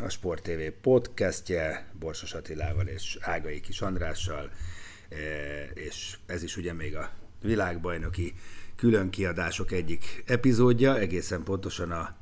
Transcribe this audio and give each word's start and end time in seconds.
a 0.00 0.08
Sport 0.08 0.42
TV 0.42 0.80
podcastje, 0.80 1.86
Borsos 1.98 2.34
Attilával 2.34 2.86
és 2.86 3.18
Ágai 3.20 3.60
Kis 3.60 3.80
Andrással, 3.80 4.50
e, 5.08 5.16
és 5.74 6.18
ez 6.26 6.42
is 6.42 6.56
ugye 6.56 6.72
még 6.72 6.96
a 6.96 7.10
világbajnoki 7.42 8.34
külön 8.76 9.10
kiadások 9.10 9.72
egyik 9.72 10.22
epizódja, 10.26 10.98
egészen 10.98 11.42
pontosan 11.42 11.90
a 11.90 12.16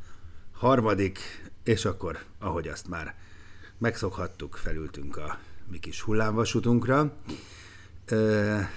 harmadik, 0.53 1.19
és 1.65 1.85
akkor, 1.85 2.19
ahogy 2.39 2.69
azt 2.69 2.89
már 2.89 3.15
megszokhattuk, 3.79 4.55
felültünk 4.55 5.17
a 5.17 5.39
mi 5.71 5.79
kis 5.79 6.01
hullámvasutunkra. 6.01 7.13
E, 8.07 8.71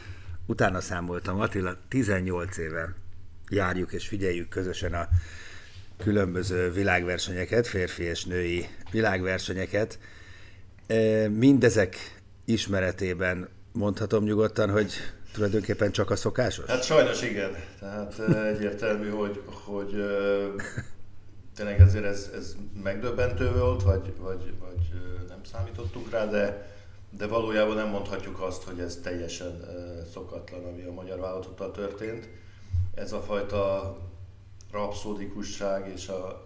utána 0.45 0.81
számoltam, 0.81 1.39
Attila, 1.39 1.77
18 1.87 2.57
éve 2.57 2.95
járjuk 3.49 3.93
és 3.93 4.07
figyeljük 4.07 4.49
közösen 4.49 4.93
a 4.93 5.07
különböző 6.03 6.71
világversenyeket, 6.71 7.67
férfi 7.67 8.03
és 8.03 8.25
női 8.25 8.67
világversenyeket. 8.91 9.99
Mindezek 11.29 11.95
ismeretében 12.45 13.49
mondhatom 13.71 14.23
nyugodtan, 14.23 14.69
hogy 14.69 14.93
tulajdonképpen 15.33 15.91
csak 15.91 16.09
a 16.09 16.15
szokásos? 16.15 16.65
Hát 16.65 16.83
sajnos 16.83 17.21
igen. 17.21 17.51
Tehát 17.79 18.19
egyértelmű, 18.55 19.09
hogy, 19.09 19.41
hogy 19.45 20.05
tényleg 21.55 21.79
ezért 21.79 22.05
ez, 22.05 22.29
ez 22.35 22.55
megdöbbentő 22.83 23.51
volt, 23.51 23.83
vagy, 23.83 24.13
vagy, 24.17 24.53
vagy 24.59 25.01
nem 25.27 25.39
számítottunk 25.51 26.09
rá, 26.11 26.25
de, 26.25 26.71
de 27.17 27.27
valójában 27.27 27.75
nem 27.75 27.89
mondhatjuk 27.89 28.41
azt, 28.41 28.63
hogy 28.63 28.79
ez 28.79 28.99
teljesen 29.03 29.61
szokatlan, 30.13 30.65
ami 30.65 30.83
a 30.83 30.91
magyar 30.91 31.19
vállalatottal 31.19 31.71
történt. 31.71 32.29
Ez 32.95 33.11
a 33.11 33.21
fajta 33.21 33.97
rapszódikusság 34.73 35.91
és 35.95 36.07
a, 36.07 36.45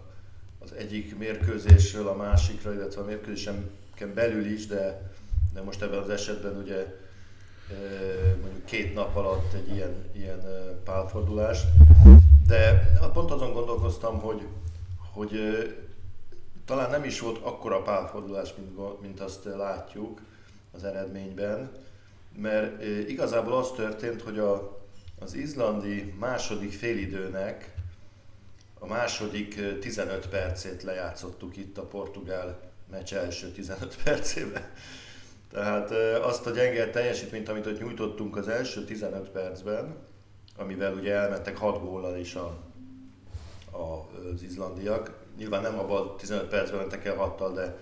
az 0.58 0.72
egyik 0.72 1.18
mérkőzésről 1.18 2.08
a 2.08 2.16
másikra, 2.16 2.74
illetve 2.74 3.00
a 3.00 3.04
mérkőzésen 3.04 3.70
belül 4.14 4.46
is, 4.46 4.66
de, 4.66 5.12
de 5.54 5.62
most 5.62 5.82
ebben 5.82 5.98
az 5.98 6.08
esetben 6.08 6.56
ugye 6.56 6.96
mondjuk 8.42 8.64
két 8.64 8.94
nap 8.94 9.16
alatt 9.16 9.52
egy 9.52 9.74
ilyen, 9.74 9.94
ilyen 10.12 10.40
pálfordulás. 10.84 11.62
De 12.46 12.92
pont 13.12 13.30
azon 13.30 13.52
gondolkoztam, 13.52 14.20
hogy, 14.20 14.46
hogy 15.12 15.32
talán 16.64 16.90
nem 16.90 17.04
is 17.04 17.20
volt 17.20 17.38
akkora 17.42 17.82
pálfordulás, 17.82 18.54
mint, 18.56 19.00
mint 19.00 19.20
azt 19.20 19.44
látjuk 19.44 20.20
az 20.72 20.84
eredményben, 20.84 21.70
mert 22.36 22.84
igazából 23.08 23.56
az 23.56 23.70
történt, 23.76 24.22
hogy 24.22 24.38
a, 24.38 24.78
az 25.18 25.34
izlandi 25.34 26.14
második 26.18 26.72
félidőnek 26.72 27.76
a 28.78 28.86
második 28.86 29.78
15 29.80 30.28
percét 30.28 30.82
lejátszottuk 30.82 31.56
itt 31.56 31.78
a 31.78 31.86
portugál 31.86 32.60
meccs 32.90 33.14
első 33.14 33.48
15 33.50 33.96
percében. 34.04 34.62
Tehát 35.50 35.90
azt 36.22 36.46
a 36.46 36.50
gyenge 36.50 36.90
teljesítményt, 36.90 37.48
amit 37.48 37.66
ott 37.66 37.80
nyújtottunk 37.80 38.36
az 38.36 38.48
első 38.48 38.84
15 38.84 39.28
percben, 39.28 39.96
amivel 40.56 40.94
ugye 40.94 41.14
elmentek 41.14 41.56
6 41.56 41.80
góllal 41.84 42.16
is 42.16 42.34
a, 42.34 42.56
a, 43.70 44.08
az 44.34 44.42
izlandiak. 44.42 45.12
Nyilván 45.36 45.62
nem 45.62 45.78
abban 45.78 46.06
a 46.06 46.16
15 46.16 46.48
percben 46.48 46.78
mentek 46.80 47.04
el 47.04 47.16
6 47.16 47.54
de 47.54 47.76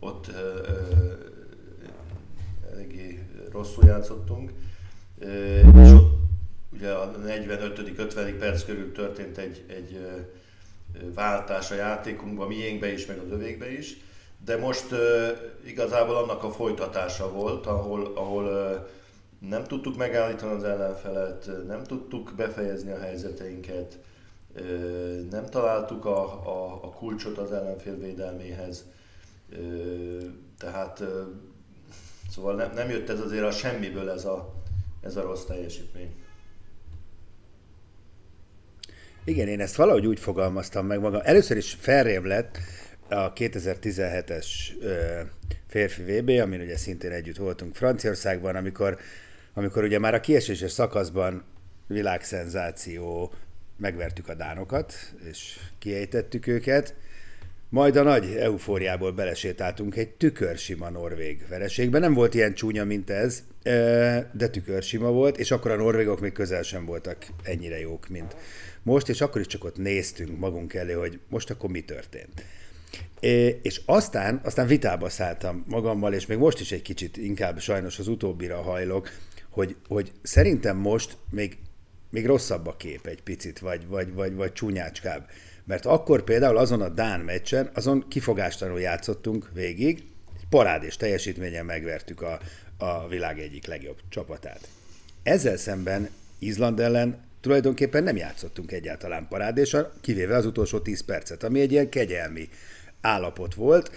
ott 0.00 0.28
ö, 0.28 0.32
ö, 0.32 1.12
eléggé 2.72 3.26
rosszul 3.50 3.84
játszottunk. 3.84 4.52
Ö, 5.18 5.58
és 5.82 5.90
ott 5.90 6.21
ugye 6.82 6.92
a 6.92 7.10
45.-50. 7.10 8.34
perc 8.38 8.64
körül 8.64 8.92
történt 8.92 9.38
egy, 9.38 9.64
egy 9.68 10.06
váltás 11.14 11.70
a 11.70 11.74
játékunkban, 11.74 12.48
miénkbe 12.48 12.92
is, 12.92 13.06
meg 13.06 13.18
az 13.18 13.30
övékbe 13.30 13.72
is, 13.72 13.96
de 14.44 14.56
most 14.56 14.86
igazából 15.64 16.16
annak 16.16 16.42
a 16.42 16.50
folytatása 16.50 17.32
volt, 17.32 17.66
ahol, 17.66 18.12
ahol 18.14 18.88
nem 19.38 19.64
tudtuk 19.64 19.96
megállítani 19.96 20.52
az 20.54 20.64
ellenfelet, 20.64 21.50
nem 21.66 21.82
tudtuk 21.84 22.32
befejezni 22.36 22.90
a 22.90 22.98
helyzeteinket, 22.98 23.98
nem 25.30 25.46
találtuk 25.50 26.04
a, 26.04 26.24
a, 26.46 26.80
a 26.82 26.90
kulcsot 26.90 27.38
az 27.38 27.52
ellenfél 27.52 27.96
védelméhez, 27.98 28.84
tehát 30.58 31.02
szóval 32.30 32.54
nem, 32.54 32.72
nem 32.74 32.90
jött 32.90 33.08
ez 33.08 33.20
azért 33.20 33.44
a 33.44 33.50
semmiből 33.50 34.10
ez 34.10 34.24
a, 34.24 34.54
ez 35.00 35.16
a 35.16 35.22
rossz 35.22 35.44
teljesítmény. 35.44 36.14
Igen, 39.24 39.48
én 39.48 39.60
ezt 39.60 39.76
valahogy 39.76 40.06
úgy 40.06 40.18
fogalmaztam 40.18 40.86
meg 40.86 41.00
magam. 41.00 41.20
Először 41.24 41.56
is 41.56 41.76
felrém 41.80 42.26
lett 42.26 42.58
a 43.08 43.32
2017-es 43.32 44.46
férfi 45.66 46.02
VB, 46.02 46.28
amin 46.28 46.60
ugye 46.60 46.76
szintén 46.76 47.10
együtt 47.10 47.36
voltunk 47.36 47.74
Franciaországban, 47.74 48.56
amikor, 48.56 48.98
amikor 49.54 49.84
ugye 49.84 49.98
már 49.98 50.14
a 50.14 50.20
kieséses 50.20 50.72
szakaszban 50.72 51.44
világszenzáció, 51.86 53.32
megvertük 53.76 54.28
a 54.28 54.34
dánokat, 54.34 54.94
és 55.30 55.58
kiejtettük 55.78 56.46
őket, 56.46 56.94
majd 57.72 57.96
a 57.96 58.02
nagy 58.02 58.34
eufóriából 58.38 59.12
belesétáltunk 59.12 59.96
egy 59.96 60.08
tükörsima 60.08 60.90
norvég 60.90 61.46
vereségbe. 61.48 61.98
Nem 61.98 62.14
volt 62.14 62.34
ilyen 62.34 62.54
csúnya, 62.54 62.84
mint 62.84 63.10
ez, 63.10 63.42
de 64.32 64.48
tükörsima 64.50 65.10
volt, 65.10 65.38
és 65.38 65.50
akkor 65.50 65.70
a 65.70 65.76
norvégok 65.76 66.20
még 66.20 66.32
közel 66.32 66.62
sem 66.62 66.84
voltak 66.84 67.26
ennyire 67.42 67.80
jók, 67.80 68.08
mint 68.08 68.36
most, 68.82 69.08
és 69.08 69.20
akkor 69.20 69.40
is 69.40 69.46
csak 69.46 69.64
ott 69.64 69.76
néztünk 69.76 70.38
magunk 70.38 70.74
elé, 70.74 70.92
hogy 70.92 71.20
most 71.28 71.50
akkor 71.50 71.70
mi 71.70 71.80
történt. 71.80 72.44
És 73.62 73.80
aztán, 73.84 74.40
aztán 74.44 74.66
vitába 74.66 75.08
szálltam 75.08 75.64
magammal, 75.66 76.12
és 76.12 76.26
még 76.26 76.38
most 76.38 76.60
is 76.60 76.72
egy 76.72 76.82
kicsit 76.82 77.16
inkább 77.16 77.60
sajnos 77.60 77.98
az 77.98 78.08
utóbbira 78.08 78.62
hajlok, 78.62 79.10
hogy, 79.50 79.76
hogy 79.88 80.12
szerintem 80.22 80.76
most 80.76 81.16
még, 81.30 81.58
még 82.10 82.26
rosszabb 82.26 82.66
a 82.66 82.76
kép 82.76 83.06
egy 83.06 83.22
picit, 83.22 83.58
vagy, 83.58 83.86
vagy, 83.86 84.12
vagy, 84.12 84.34
vagy 84.34 84.52
csúnyácskább. 84.52 85.28
Mert 85.64 85.86
akkor 85.86 86.22
például 86.22 86.56
azon 86.56 86.80
a 86.80 86.88
Dán 86.88 87.20
meccsen, 87.20 87.70
azon 87.74 88.04
kifogástalanul 88.08 88.80
játszottunk 88.80 89.50
végig, 89.54 90.04
egy 90.36 90.46
parádés 90.48 90.96
teljesítményen 90.96 91.64
megvertük 91.64 92.22
a, 92.22 92.40
a 92.78 93.08
világ 93.08 93.38
egyik 93.38 93.66
legjobb 93.66 93.96
csapatát. 94.08 94.68
Ezzel 95.22 95.56
szemben 95.56 96.08
Izland 96.38 96.80
ellen 96.80 97.20
tulajdonképpen 97.40 98.02
nem 98.02 98.16
játszottunk 98.16 98.72
egyáltalán 98.72 99.26
parádésan, 99.28 99.92
kivéve 100.00 100.36
az 100.36 100.46
utolsó 100.46 100.78
10 100.78 101.04
percet, 101.04 101.42
ami 101.42 101.60
egy 101.60 101.72
ilyen 101.72 101.88
kegyelmi 101.88 102.48
állapot 103.00 103.54
volt, 103.54 103.90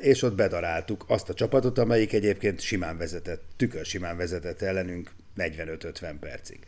és 0.00 0.22
ott 0.22 0.34
bedaráltuk 0.34 1.04
azt 1.06 1.28
a 1.28 1.34
csapatot, 1.34 1.78
amelyik 1.78 2.12
egyébként 2.12 2.60
simán 2.60 2.98
vezetett, 2.98 3.42
tükör 3.56 3.84
simán 3.84 4.16
vezetett 4.16 4.62
ellenünk 4.62 5.10
45-50 5.36 6.14
percig. 6.20 6.58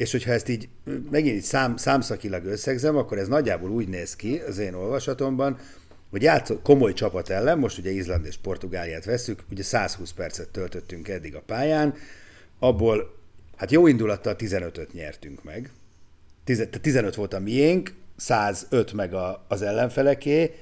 És 0.00 0.10
hogyha 0.10 0.32
ezt 0.32 0.48
így 0.48 0.68
megint 1.10 1.36
így 1.36 1.42
szám, 1.42 1.76
számszakilag 1.76 2.44
összegzem, 2.44 2.96
akkor 2.96 3.18
ez 3.18 3.28
nagyjából 3.28 3.70
úgy 3.70 3.88
néz 3.88 4.16
ki 4.16 4.38
az 4.38 4.58
én 4.58 4.74
olvasatomban, 4.74 5.58
hogy 6.10 6.22
játszó, 6.22 6.58
komoly 6.62 6.92
csapat 6.92 7.28
ellen, 7.28 7.58
most 7.58 7.78
ugye 7.78 7.90
Izland 7.90 8.26
és 8.26 8.36
Portugáliát 8.36 9.04
veszük, 9.04 9.44
ugye 9.50 9.62
120 9.62 10.12
percet 10.12 10.48
töltöttünk 10.48 11.08
eddig 11.08 11.34
a 11.34 11.42
pályán, 11.46 11.94
abból 12.58 13.16
hát 13.56 13.70
jó 13.70 13.86
indulattal 13.86 14.34
15-öt 14.38 14.92
nyertünk 14.92 15.44
meg. 15.44 15.70
15 16.80 17.14
volt 17.14 17.34
a 17.34 17.40
miénk, 17.40 17.94
105 18.16 18.92
meg 18.92 19.14
a, 19.14 19.44
az 19.48 19.62
ellenfeleké, 19.62 20.54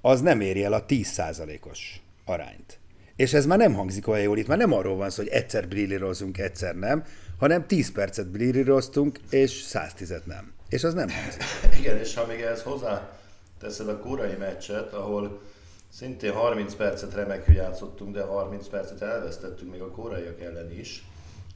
az 0.00 0.20
nem 0.20 0.40
éri 0.40 0.64
el 0.64 0.72
a 0.72 0.84
10%-os 0.84 2.00
arányt. 2.24 2.78
És 3.16 3.32
ez 3.32 3.46
már 3.46 3.58
nem 3.58 3.74
hangzik 3.74 4.08
olyan 4.08 4.22
jól, 4.22 4.38
itt 4.38 4.46
már 4.46 4.58
nem 4.58 4.72
arról 4.72 4.96
van 4.96 5.10
szó, 5.10 5.22
hogy 5.22 5.32
egyszer 5.32 5.68
brillírozunk, 5.68 6.38
egyszer 6.38 6.74
nem, 6.74 7.04
hanem 7.38 7.66
10 7.66 7.92
percet 7.92 8.26
brillíroztunk, 8.26 9.18
és 9.30 9.64
110-et 9.72 10.24
nem. 10.24 10.52
És 10.68 10.84
az 10.84 10.94
nem 10.94 11.08
hangzik. 11.08 11.42
Igen, 11.80 11.96
és 11.98 12.14
ha 12.14 12.26
még 12.26 12.40
ehhez 12.40 12.62
hozzá 12.62 13.18
teszed 13.58 13.88
a 13.88 13.98
kórai 13.98 14.34
meccset, 14.34 14.92
ahol 14.92 15.40
szintén 15.88 16.32
30 16.32 16.74
percet 16.74 17.14
remekül 17.14 17.54
játszottunk, 17.54 18.14
de 18.14 18.22
30 18.22 18.68
percet 18.68 19.02
elvesztettünk 19.02 19.70
még 19.70 19.80
a 19.80 19.90
kóraiak 19.90 20.40
ellen 20.40 20.72
is, 20.72 21.04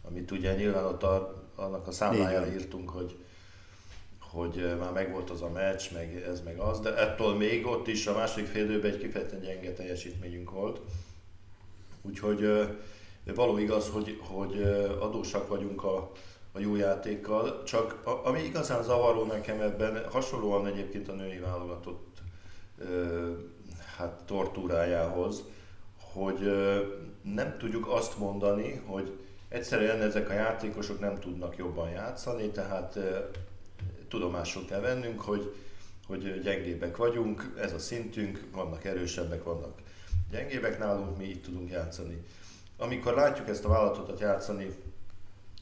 amit 0.02 0.30
ugye 0.30 0.54
nyilván 0.54 0.84
ott 0.84 1.02
a, 1.02 1.44
annak 1.54 1.86
a 1.86 1.92
számlájára 1.92 2.52
írtunk, 2.52 2.90
hogy 2.90 3.16
hogy 4.30 4.76
már 4.78 4.92
megvolt 4.92 5.30
az 5.30 5.42
a 5.42 5.48
meccs, 5.48 5.82
meg 5.92 6.24
ez, 6.28 6.40
meg 6.40 6.58
az, 6.58 6.80
de 6.80 6.96
ettől 6.96 7.34
még 7.34 7.66
ott 7.66 7.86
is 7.86 8.06
a 8.06 8.14
második 8.14 8.46
fél 8.46 8.64
időben 8.64 8.92
egy 8.92 8.98
kifejezetten 8.98 9.40
gyenge 9.40 9.72
teljesítményünk 9.72 10.50
volt. 10.50 10.80
Úgyhogy 12.02 12.68
való 13.34 13.58
igaz, 13.58 13.88
hogy, 13.88 14.20
hogy 14.22 14.62
adósak 15.00 15.48
vagyunk 15.48 15.84
a, 15.84 16.10
a 16.52 16.58
jó 16.58 16.76
játékkal, 16.76 17.62
csak 17.62 18.06
a, 18.06 18.28
ami 18.28 18.40
igazán 18.40 18.82
zavaró 18.82 19.24
nekem 19.24 19.60
ebben, 19.60 20.10
hasonlóan 20.10 20.66
egyébként 20.66 21.08
a 21.08 21.12
női 21.12 21.38
válogatott 21.38 22.18
hát 23.96 24.22
tortúrájához, 24.26 25.42
hogy 26.12 26.52
nem 27.22 27.56
tudjuk 27.58 27.88
azt 27.88 28.18
mondani, 28.18 28.82
hogy 28.86 29.18
egyszerűen 29.48 30.02
ezek 30.02 30.30
a 30.30 30.32
játékosok 30.32 31.00
nem 31.00 31.18
tudnak 31.18 31.56
jobban 31.56 31.90
játszani, 31.90 32.48
tehát 32.48 32.98
tudomásul 34.08 34.64
kell 34.64 34.80
vennünk, 34.80 35.20
hogy, 35.20 35.54
hogy 36.06 36.40
gyengébbek 36.42 36.96
vagyunk, 36.96 37.54
ez 37.60 37.72
a 37.72 37.78
szintünk, 37.78 38.44
vannak 38.52 38.84
erősebbek, 38.84 39.44
vannak 39.44 39.78
gyengébbek 40.30 40.78
nálunk, 40.78 41.18
mi 41.18 41.24
így 41.24 41.42
tudunk 41.42 41.70
játszani. 41.70 42.24
Amikor 42.80 43.14
látjuk 43.14 43.48
ezt 43.48 43.64
a 43.64 43.68
vállalatotat 43.68 44.20
játszani, 44.20 44.74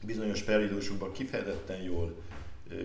bizonyos 0.03 0.43
periódusokban 0.43 1.11
kifejezetten 1.11 1.81
jól, 1.81 2.15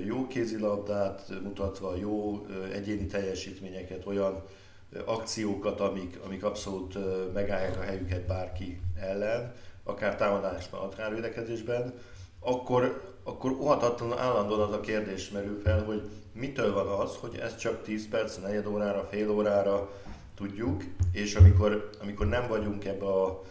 jó 0.04 0.26
kézilabdát 0.26 1.32
mutatva, 1.42 1.96
jó 1.96 2.46
egyéni 2.72 3.06
teljesítményeket, 3.06 4.06
olyan 4.06 4.42
akciókat, 5.04 5.80
amik, 5.80 6.18
amik 6.24 6.44
abszolút 6.44 6.98
megállják 7.32 7.78
a 7.78 7.82
helyüket 7.82 8.26
bárki 8.26 8.80
ellen, 9.00 9.54
akár 9.84 10.16
támadásban, 10.16 10.80
akár 10.80 11.14
védekezésben, 11.14 11.94
akkor, 12.40 13.14
akkor 13.22 13.50
óhatatlanul 13.50 14.18
állandóan 14.18 14.60
az 14.60 14.72
a 14.72 14.80
kérdés 14.80 15.30
merül 15.30 15.60
fel, 15.64 15.84
hogy 15.84 16.02
mitől 16.32 16.72
van 16.72 16.86
az, 16.86 17.16
hogy 17.20 17.36
ez 17.36 17.56
csak 17.56 17.82
10 17.82 18.08
perc, 18.08 18.36
negyed 18.36 18.66
órára, 18.66 19.06
fél 19.10 19.30
órára 19.30 19.90
tudjuk, 20.34 20.84
és 21.12 21.34
amikor, 21.34 21.90
amikor 22.02 22.26
nem 22.26 22.48
vagyunk 22.48 22.84
ebbe 22.84 23.06
a 23.06 23.42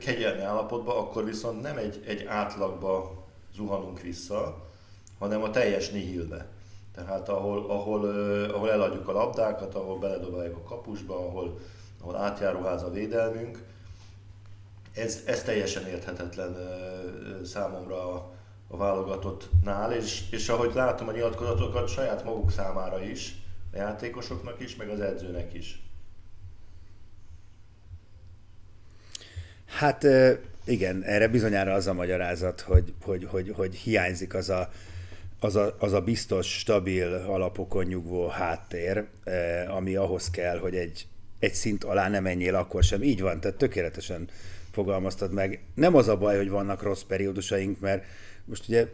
kegyelmi 0.00 0.40
állapotba, 0.40 0.98
akkor 0.98 1.24
viszont 1.24 1.62
nem 1.62 1.76
egy, 1.76 2.02
egy 2.06 2.24
átlagba 2.24 3.24
zuhanunk 3.54 4.00
vissza, 4.00 4.66
hanem 5.18 5.42
a 5.42 5.50
teljes 5.50 5.90
nihilbe. 5.90 6.46
Tehát 6.94 7.28
ahol, 7.28 7.70
ahol, 7.70 8.04
ahol 8.50 8.70
eladjuk 8.70 9.08
a 9.08 9.12
labdákat, 9.12 9.74
ahol 9.74 9.98
beledobáljuk 9.98 10.56
a 10.56 10.68
kapusba, 10.68 11.14
ahol, 11.14 11.58
ahol 12.00 12.16
átjáróház 12.16 12.82
a 12.82 12.90
védelmünk, 12.90 13.62
ez, 14.94 15.22
ez 15.26 15.42
teljesen 15.42 15.86
érthetetlen 15.86 16.56
számomra 17.44 18.14
a, 18.14 18.32
a 18.68 18.76
válogatottnál, 18.76 19.92
és, 19.92 20.30
és 20.30 20.48
ahogy 20.48 20.74
látom 20.74 21.08
a 21.08 21.12
nyilatkozatokat 21.12 21.88
saját 21.88 22.24
maguk 22.24 22.50
számára 22.50 23.02
is, 23.04 23.42
a 23.72 23.76
játékosoknak 23.76 24.60
is, 24.60 24.76
meg 24.76 24.88
az 24.88 25.00
edzőnek 25.00 25.54
is. 25.54 25.82
Hát 29.72 30.06
igen, 30.64 31.02
erre 31.02 31.28
bizonyára 31.28 31.72
az 31.72 31.86
a 31.86 31.92
magyarázat, 31.92 32.60
hogy, 32.60 32.94
hogy, 33.02 33.26
hogy, 33.30 33.52
hogy 33.56 33.74
hiányzik 33.74 34.34
az 34.34 34.48
a, 34.50 34.70
az 35.40 35.56
a, 35.56 35.76
az 35.78 35.92
a 35.92 36.00
biztos, 36.00 36.58
stabil 36.58 37.12
alapokon 37.12 37.84
nyugvó 37.84 38.26
háttér, 38.26 39.04
ami 39.68 39.94
ahhoz 39.94 40.30
kell, 40.30 40.58
hogy 40.58 40.74
egy, 40.74 41.06
egy 41.38 41.54
szint 41.54 41.84
alá 41.84 42.08
nem 42.08 42.22
menjél 42.22 42.54
akkor 42.54 42.82
sem. 42.82 43.02
Így 43.02 43.20
van, 43.20 43.40
tehát 43.40 43.56
tökéletesen 43.56 44.28
fogalmaztad 44.70 45.32
meg. 45.32 45.60
Nem 45.74 45.94
az 45.94 46.08
a 46.08 46.16
baj, 46.16 46.36
hogy 46.36 46.48
vannak 46.48 46.82
rossz 46.82 47.02
periódusaink, 47.02 47.80
mert 47.80 48.04
most 48.44 48.68
ugye 48.68 48.86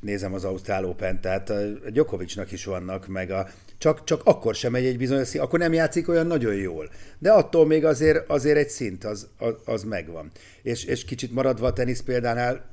nézem 0.00 0.34
az 0.34 0.44
Ausztrál 0.44 0.84
Open, 0.84 1.20
tehát 1.20 1.50
a 1.50 1.90
Djokovicnak 1.90 2.52
is 2.52 2.64
vannak, 2.64 3.06
meg 3.06 3.30
a, 3.30 3.48
csak, 3.82 4.04
csak 4.04 4.20
akkor 4.24 4.54
sem 4.54 4.72
megy 4.72 4.84
egy 4.84 4.96
bizonyos 4.96 5.28
szint, 5.28 5.44
akkor 5.44 5.58
nem 5.58 5.72
játszik 5.72 6.08
olyan 6.08 6.26
nagyon 6.26 6.54
jól. 6.54 6.90
De 7.18 7.32
attól 7.32 7.66
még 7.66 7.84
azért, 7.84 8.30
azért 8.30 8.56
egy 8.56 8.68
szint 8.68 9.04
az, 9.04 9.28
az, 9.38 9.54
az 9.64 9.82
megvan. 9.82 10.30
És, 10.62 10.84
és 10.84 11.04
kicsit 11.04 11.32
maradva 11.32 11.66
a 11.66 11.72
tenisz 11.72 12.00
példánál, 12.00 12.64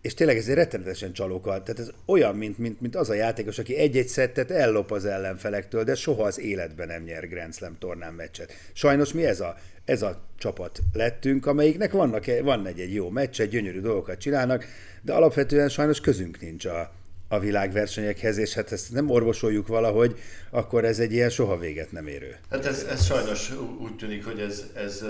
és 0.00 0.14
tényleg 0.14 0.36
ez 0.36 0.48
egy 0.48 0.54
rettenetesen 0.54 1.12
csalókat. 1.12 1.64
Tehát 1.64 1.80
ez 1.80 1.90
olyan, 2.06 2.36
mint, 2.36 2.58
mint, 2.58 2.80
mint 2.80 2.96
az 2.96 3.10
a 3.10 3.14
játékos, 3.14 3.58
aki 3.58 3.76
egy-egy 3.76 4.08
szettet 4.08 4.50
ellop 4.50 4.90
az 4.90 5.04
ellenfelektől, 5.04 5.84
de 5.84 5.94
soha 5.94 6.22
az 6.22 6.40
életben 6.40 6.86
nem 6.86 7.02
nyer 7.02 7.28
Grand 7.28 7.54
Slam 7.54 7.78
tornán 7.78 8.12
meccset. 8.14 8.52
Sajnos 8.72 9.12
mi 9.12 9.24
ez 9.24 9.40
a, 9.40 9.56
ez 9.84 10.02
a 10.02 10.22
csapat 10.38 10.80
lettünk, 10.92 11.46
amelyiknek 11.46 11.92
vannak, 11.92 12.24
van 12.42 12.66
egy, 12.66 12.80
egy 12.80 12.94
jó 12.94 13.10
meccse, 13.10 13.46
gyönyörű 13.46 13.80
dolgokat 13.80 14.18
csinálnak, 14.18 14.64
de 15.02 15.12
alapvetően 15.12 15.68
sajnos 15.68 16.00
közünk 16.00 16.40
nincs 16.40 16.64
a, 16.64 16.92
a 17.28 17.38
világversenyekhez, 17.38 18.36
és 18.36 18.54
hát 18.54 18.72
ezt 18.72 18.92
nem 18.92 19.10
orvosoljuk 19.10 19.66
valahogy, 19.66 20.18
akkor 20.50 20.84
ez 20.84 20.98
egy 20.98 21.12
ilyen 21.12 21.30
soha 21.30 21.58
véget 21.58 21.92
nem 21.92 22.06
érő. 22.06 22.36
Hát 22.50 22.66
ez, 22.66 22.82
ez 22.82 23.04
sajnos 23.04 23.52
úgy 23.80 23.96
tűnik, 23.96 24.24
hogy 24.24 24.40
ez, 24.40 24.64
ez 24.74 25.04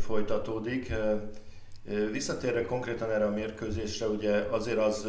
folytatódik. 0.00 0.92
Visszatérve 2.12 2.64
konkrétan 2.64 3.10
erre 3.10 3.24
a 3.24 3.30
mérkőzésre, 3.30 4.06
ugye 4.06 4.32
azért 4.32 4.78
az, 4.78 5.06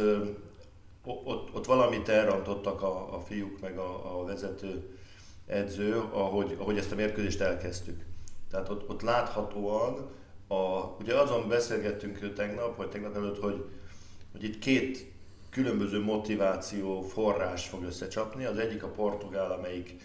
ott, 1.04 1.54
ott 1.54 1.66
valamit 1.66 2.08
elrontottak 2.08 2.82
a, 2.82 3.14
a 3.14 3.20
fiúk 3.20 3.60
meg 3.60 3.78
a, 3.78 4.20
a 4.20 4.24
vezető 4.24 4.82
edző, 5.46 6.02
ahogy, 6.10 6.56
ahogy 6.58 6.78
ezt 6.78 6.92
a 6.92 6.94
mérkőzést 6.94 7.40
elkezdtük. 7.40 8.00
Tehát 8.50 8.68
ott, 8.68 8.88
ott 8.88 9.02
láthatóan, 9.02 10.10
a, 10.48 10.80
ugye 11.00 11.14
azon 11.14 11.48
beszélgettünk 11.48 12.34
tegnap, 12.34 12.76
vagy 12.76 12.88
tegnap 12.88 13.16
előtt, 13.16 13.38
hogy, 13.38 13.64
hogy 14.32 14.44
itt 14.44 14.58
két 14.58 15.11
különböző 15.52 16.02
motiváció 16.02 17.00
forrás 17.00 17.68
fog 17.68 17.84
összecsapni. 17.84 18.44
Az 18.44 18.58
egyik 18.58 18.82
a 18.82 18.88
portugál, 18.88 19.50
amelyik, 19.50 19.96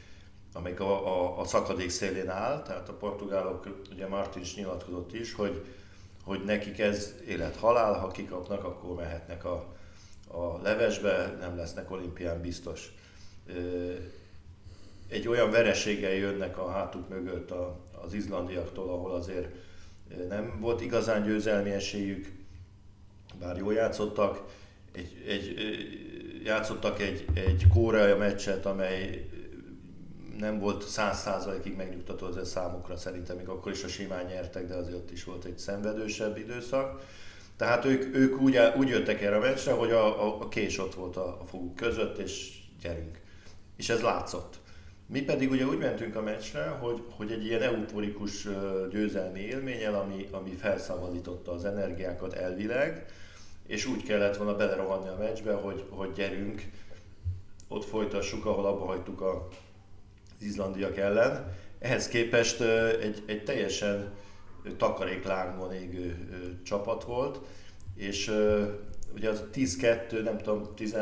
amelyik 0.54 0.80
a, 0.80 1.08
a, 1.08 1.40
a 1.40 1.46
szakadék 1.46 1.90
szélén 1.90 2.30
áll, 2.30 2.62
tehát 2.62 2.90
a 2.90 2.94
portugálok, 2.94 3.84
ugye 3.92 4.08
Martin 4.08 4.42
is 4.42 4.56
nyilatkozott 4.56 5.14
is, 5.14 5.34
hogy, 5.34 5.66
hogy 6.24 6.44
nekik 6.44 6.80
ez 6.80 7.16
élet-halál, 7.28 7.94
ha 7.94 8.08
kikapnak, 8.08 8.64
akkor 8.64 8.96
mehetnek 8.96 9.46
a, 9.46 9.76
a 10.28 10.62
levesbe, 10.62 11.36
nem 11.40 11.56
lesznek 11.56 11.92
olimpián 11.92 12.42
biztos. 12.42 12.92
Egy 15.10 15.28
olyan 15.28 15.52
vereséggel 15.52 16.14
jönnek 16.14 16.58
a 16.58 16.70
hátuk 16.70 17.10
mögött 17.10 17.52
az 18.06 18.14
izlandiaktól, 18.14 18.90
ahol 18.90 19.12
azért 19.12 19.56
nem 20.30 20.58
volt 20.60 20.82
igazán 20.82 21.24
győzelmi 21.24 21.70
esélyük, 21.70 22.32
bár 23.40 23.58
jól 23.58 23.74
játszottak, 23.74 24.44
egy, 24.98 25.24
egy, 25.28 25.56
játszottak 26.44 27.02
egy, 27.02 27.26
egy 27.34 27.66
kórea 27.74 28.18
meccset, 28.18 28.66
amely 28.66 29.30
nem 30.40 30.60
volt 30.60 30.88
száz 30.88 31.20
százalékig 31.20 31.76
megnyugtató 31.76 32.26
az 32.26 32.38
ez 32.38 32.50
számukra, 32.50 32.98
szerintem 32.98 33.38
még 33.38 33.48
akkor 33.48 33.72
is 33.72 33.84
a 33.84 33.88
simán 33.88 34.26
nyertek, 34.26 34.68
de 34.68 34.76
azért 34.76 34.96
ott 34.96 35.12
is 35.12 35.24
volt 35.24 35.46
egy 35.46 35.58
szenvedősebb 35.58 36.38
időszak. 36.38 37.02
Tehát 37.58 37.86
ők, 37.86 38.16
ők 38.16 38.42
úgy, 38.42 38.60
úgy 38.78 38.88
jöttek 38.88 39.22
erre 39.22 39.36
a 39.36 39.40
meccsre, 39.40 39.72
hogy 39.72 39.92
a, 39.92 40.26
a, 40.26 40.42
a 40.42 40.48
kés 40.48 40.80
ott 40.80 40.94
volt 40.94 41.16
a, 41.16 41.42
a 41.42 41.46
foguk 41.46 41.76
között, 41.76 42.18
és 42.18 42.60
gyerünk. 42.82 43.20
És 43.76 43.90
ez 43.90 44.02
látszott. 44.02 44.60
Mi 45.06 45.22
pedig 45.22 45.52
ugye 45.52 45.66
úgy 45.66 45.78
mentünk 45.78 46.16
a 46.16 46.22
meccsre, 46.22 46.68
hogy, 46.68 47.04
hogy 47.16 47.32
egy 47.32 47.46
ilyen 47.46 47.62
euforikus 47.62 48.48
győzelmi 48.90 49.40
élménnyel, 49.40 49.96
ami, 49.96 50.28
ami 50.32 50.52
felszabadította 50.52 51.52
az 51.52 51.66
energiákat 51.66 52.34
elvileg, 52.34 53.06
és 53.68 53.86
úgy 53.86 54.04
kellett 54.04 54.38
volna 54.38 54.56
belerohanni 54.56 55.08
a 55.08 55.18
meccsbe, 55.18 55.54
hogy, 55.54 55.86
hogy 55.90 56.12
gyerünk, 56.12 56.70
ott 57.68 57.86
folytassuk, 57.86 58.46
ahol 58.46 58.66
abba 58.66 58.86
hagytuk 58.86 59.22
a, 59.22 59.48
az 60.38 60.46
izlandiak 60.46 60.98
ellen. 60.98 61.56
Ehhez 61.80 62.08
képest 62.08 62.62
egy, 63.02 63.24
egy 63.26 63.44
teljesen 63.44 64.14
takaréklángon 64.78 65.74
égő 65.74 66.30
csapat 66.64 67.04
volt, 67.04 67.40
és 67.96 68.34
ugye 69.14 69.30
az 69.30 69.44
10-2, 69.54 70.24
nem 70.24 70.38
tudom, 70.38 70.76
10 70.76 70.98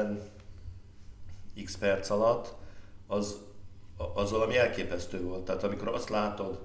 x 1.63 1.77
perc 1.77 2.10
alatt, 2.10 2.53
az, 3.07 3.41
az 4.13 4.31
valami 4.31 4.57
elképesztő 4.57 5.22
volt. 5.22 5.45
Tehát 5.45 5.63
amikor 5.63 5.88
azt 5.88 6.10
látod 6.10 6.60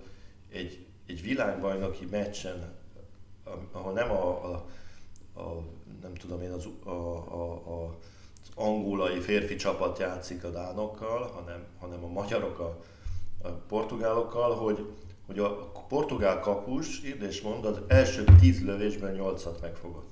egy, 0.53 0.87
egy 1.07 1.23
világbajnoki 1.23 2.07
meccsen, 2.11 2.73
ahol 3.73 3.93
nem 3.93 4.11
a, 4.11 4.53
a, 4.53 4.69
a 5.35 5.79
nem 6.03 6.15
tudom 6.15 6.43
én, 6.43 6.51
az, 6.51 6.69
a, 6.85 6.91
a, 6.91 7.53
a, 7.53 7.85
az 8.43 8.49
angolai 8.55 9.21
férfi 9.21 9.57
csapat 9.57 9.99
játszik 9.99 10.45
a 10.45 10.51
dánokkal, 10.51 11.27
hanem, 11.27 11.65
hanem 11.79 12.05
a 12.05 12.09
magyarok 12.09 12.59
a, 12.59 12.85
a 13.43 13.49
portugálokkal, 13.49 14.55
hogy, 14.55 14.87
hogy 15.27 15.39
a 15.39 15.73
portugál 15.89 16.41
kapus, 16.41 17.01
és 17.03 17.41
mond, 17.41 17.65
az 17.65 17.81
első 17.87 18.25
tíz 18.41 18.65
lövésben 18.65 19.15
nyolcat 19.15 19.61
megfogott. 19.61 20.09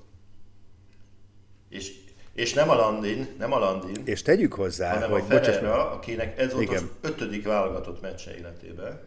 És, 1.69 1.93
és 2.33 2.53
nem 2.53 2.71
a 2.71 2.75
Landin, 2.75 3.29
nem 3.39 3.53
a 3.53 3.59
Landin, 3.59 4.03
És 4.05 4.23
tegyük 4.23 4.53
hozzá, 4.53 4.95
hanem 4.95 5.11
hogy 5.11 5.21
a 5.21 5.25
Ferreira, 5.25 5.91
akinek 5.91 6.39
ez 6.39 6.53
volt 6.53 6.65
Igen. 6.65 6.83
az 6.83 7.11
ötödik 7.11 7.47
válogatott 7.47 8.01
meccse 8.01 8.37
életében, 8.37 9.01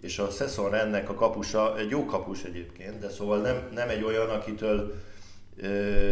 és 0.00 0.18
a 0.18 0.30
Szeszon 0.30 0.74
ennek 0.74 1.08
a 1.08 1.14
kapusa, 1.14 1.78
egy 1.78 1.90
jó 1.90 2.04
kapus 2.04 2.42
egyébként, 2.42 2.98
de 2.98 3.10
szóval 3.10 3.40
nem, 3.40 3.68
nem 3.74 3.88
egy 3.88 4.02
olyan, 4.02 4.30
akitől 4.30 4.94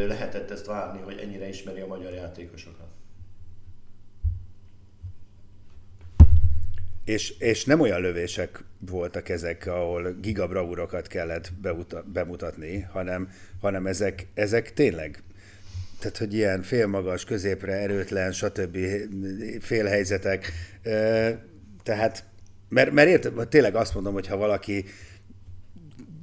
lehetett 0.06 0.50
ezt 0.50 0.66
várni, 0.66 1.00
hogy 1.00 1.18
ennyire 1.18 1.48
ismeri 1.48 1.80
a 1.80 1.86
magyar 1.86 2.12
játékosokat. 2.12 2.86
És, 7.04 7.30
és 7.38 7.64
nem 7.64 7.80
olyan 7.80 8.00
lövések 8.00 8.64
voltak 8.78 9.28
ezek, 9.28 9.66
ahol 9.66 10.12
gigabravúrokat 10.20 11.06
kellett 11.06 11.52
beuta, 11.60 12.04
bemutatni, 12.12 12.80
hanem, 12.80 13.30
hanem 13.60 13.86
ezek, 13.86 14.26
ezek 14.34 14.72
tényleg, 14.72 15.22
tehát 15.98 16.16
hogy 16.16 16.34
ilyen 16.34 16.62
félmagas, 16.62 17.24
középre, 17.24 17.72
erőtlen, 17.72 18.32
stb. 18.32 18.78
félhelyzetek. 19.60 20.52
Tehát, 21.82 22.24
mert, 22.68 22.90
mert 22.90 23.08
érted, 23.08 23.48
tényleg 23.48 23.74
azt 23.74 23.94
mondom, 23.94 24.12
hogy 24.12 24.26
ha 24.26 24.36
valaki 24.36 24.84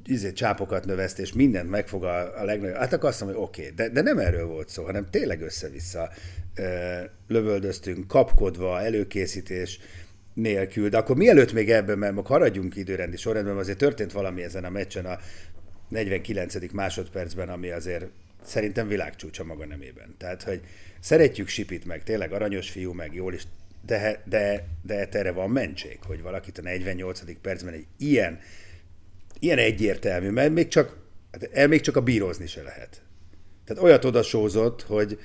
izé, 0.06 0.34
csápokat 0.34 0.86
növeszt, 0.86 1.20
és 1.20 1.34
mindent 1.34 1.70
megfog 1.70 2.04
a, 2.04 2.42
a 2.42 2.44
legnagyobb, 2.44 2.78
hát 2.78 2.94
akkor 2.94 3.10
azt 3.10 3.22
mondom, 3.22 3.38
hogy 3.38 3.48
oké, 3.48 3.62
okay. 3.62 3.76
de, 3.76 3.90
de 3.90 4.02
nem 4.02 4.18
erről 4.18 4.48
volt 4.48 4.70
szó, 4.70 4.84
hanem 4.84 5.08
tényleg 5.10 5.42
össze-vissza 5.42 6.10
ö, 6.56 7.00
lövöldöztünk, 7.28 8.08
kapkodva, 8.08 8.82
előkészítés 8.82 9.80
nélkül, 10.34 10.90
de 10.90 10.98
akkor 10.98 11.16
mielőtt 11.16 11.54
még 11.54 11.72
ebben, 11.72 11.98
mert 11.98 12.14
most 12.14 12.28
haradjunk 12.28 12.76
időrendi 12.76 13.18
sorrendben, 13.18 13.58
azért 13.58 13.78
történt 13.78 14.12
valami 14.12 14.44
ezen 14.44 14.64
a 14.64 14.70
meccsen 14.70 15.06
a 15.06 15.20
49. 15.88 16.72
másodpercben, 16.72 17.50
ami 17.50 17.70
azért 17.70 18.06
szerintem 18.44 18.88
világcsúcsa 18.88 19.44
maga 19.44 19.66
nemében. 19.66 20.16
Tehát, 20.18 20.44
hogy 20.44 20.62
szeretjük 21.00 21.48
Sipit 21.48 21.86
meg, 21.86 22.04
tényleg 22.04 22.34
aranyos 22.34 22.70
fiú, 22.70 22.94
meg 22.94 23.14
jól 23.14 23.34
is, 23.34 23.44
de, 23.86 24.22
de, 24.26 24.68
de 24.82 25.08
erre 25.12 25.32
van 25.32 25.50
mentség, 25.50 26.00
hogy 26.06 26.22
valakit 26.22 26.58
a 26.58 26.62
48. 26.62 27.22
percben 27.42 27.74
egy 27.74 27.86
ilyen, 27.98 28.40
ilyen 29.40 29.58
egyértelmű, 29.58 30.30
mert 30.30 30.54
még 30.54 30.68
csak, 30.68 30.98
hát 31.32 31.50
el 31.54 31.68
még 31.68 31.82
csak 31.82 31.96
a 31.96 32.02
bírózni 32.02 32.48
se 32.48 32.62
lehet. 32.62 33.02
Tehát 33.66 33.84
olyat 33.84 34.06
odasózott, 34.06 34.82
hogy, 34.82 35.20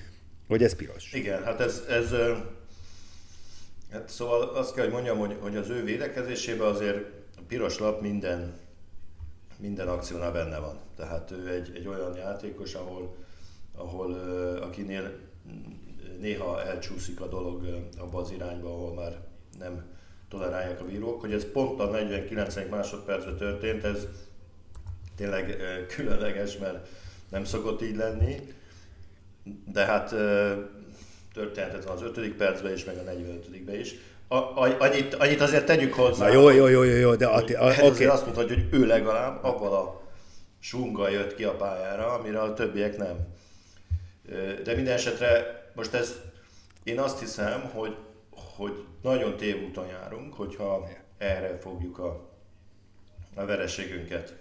hogy 0.49 0.63
ez 0.63 0.75
piros. 0.75 1.13
Igen, 1.13 1.45
hát 1.45 1.61
ez, 1.61 1.83
ez 1.89 2.11
hát 3.91 4.09
szóval 4.09 4.43
azt 4.43 4.75
kell, 4.75 4.85
hogy 4.85 4.93
mondjam, 4.93 5.19
hogy, 5.19 5.37
hogy 5.41 5.57
az 5.57 5.69
ő 5.69 5.85
védekezésében 5.85 6.67
azért 6.67 6.99
a 7.37 7.41
piros 7.49 7.79
lap 7.79 8.01
minden, 8.01 8.59
minden 9.57 9.89
akciónál 9.89 10.33
benne 10.33 10.59
van. 10.59 10.79
Tehát 10.97 11.31
ő 11.31 11.49
egy, 11.49 11.73
egy 11.75 11.87
olyan 11.87 12.17
játékos, 12.17 12.75
ahol, 12.75 13.17
ahol 13.75 14.15
akinél 14.63 15.19
néha 16.21 16.65
elcsúszik 16.65 17.21
a 17.21 17.27
dolog 17.27 17.65
abba 17.99 18.19
az 18.21 18.31
irányba, 18.31 18.69
ahol 18.69 18.95
már 18.95 19.21
nem 19.59 19.85
tolerálják 20.31 20.81
a 20.81 20.85
bírók, 20.85 21.21
hogy 21.21 21.33
ez 21.33 21.51
pont 21.53 21.81
a 21.81 21.91
49. 21.91 22.57
másodpercre 22.71 23.35
történt, 23.35 23.85
ez 23.85 24.07
tényleg 25.17 25.57
különleges, 25.95 26.57
mert 26.57 26.87
nem 27.31 27.45
szokott 27.45 27.83
így 27.83 27.97
lenni, 27.97 28.55
de 29.73 29.85
hát 29.85 30.13
ö, 30.13 30.53
történhetett 31.35 31.85
az 31.85 32.03
5. 32.03 32.35
percben 32.35 32.73
is, 32.73 32.85
meg 32.85 32.97
a 32.97 33.03
45. 33.03 33.81
is. 33.81 33.95
A, 34.29 34.35
a, 34.35 34.77
annyit, 34.79 35.15
annyit 35.15 35.41
azért 35.41 35.67
tegyük 35.67 35.95
hozzá. 35.95 36.27
Na 36.27 36.33
jó, 36.33 36.51
jó, 36.51 36.67
jó, 36.67 36.83
jó, 36.83 36.97
jó 36.97 37.15
de 37.15 37.27
Ati, 37.27 37.55
ez 37.55 37.61
a, 37.61 37.65
azért 37.65 37.87
oké. 37.87 38.05
azt 38.05 38.25
mondhatja, 38.25 38.55
hogy 38.55 38.81
ő 38.81 38.87
legalább 38.87 39.45
abban 39.45 39.73
a 39.73 40.01
sunga 40.61 41.09
jött 41.09 41.35
ki 41.35 41.45
a 41.45 41.57
pályára, 41.57 42.13
amire 42.13 42.41
a 42.41 42.55
többiek 42.55 42.97
nem. 42.97 43.17
De 44.65 44.75
minden 44.75 44.95
esetre 44.95 45.63
most 45.75 45.95
ez, 45.95 46.15
én 46.83 46.99
azt 46.99 47.19
hiszem, 47.19 47.61
hogy, 47.73 47.97
hogy 48.61 48.85
nagyon 49.03 49.37
tévúton 49.37 49.87
járunk, 49.87 50.35
hogyha 50.35 50.89
erre 51.19 51.59
fogjuk 51.59 51.99
a, 51.99 52.31
a 53.35 53.45
vereségünket. 53.45 54.37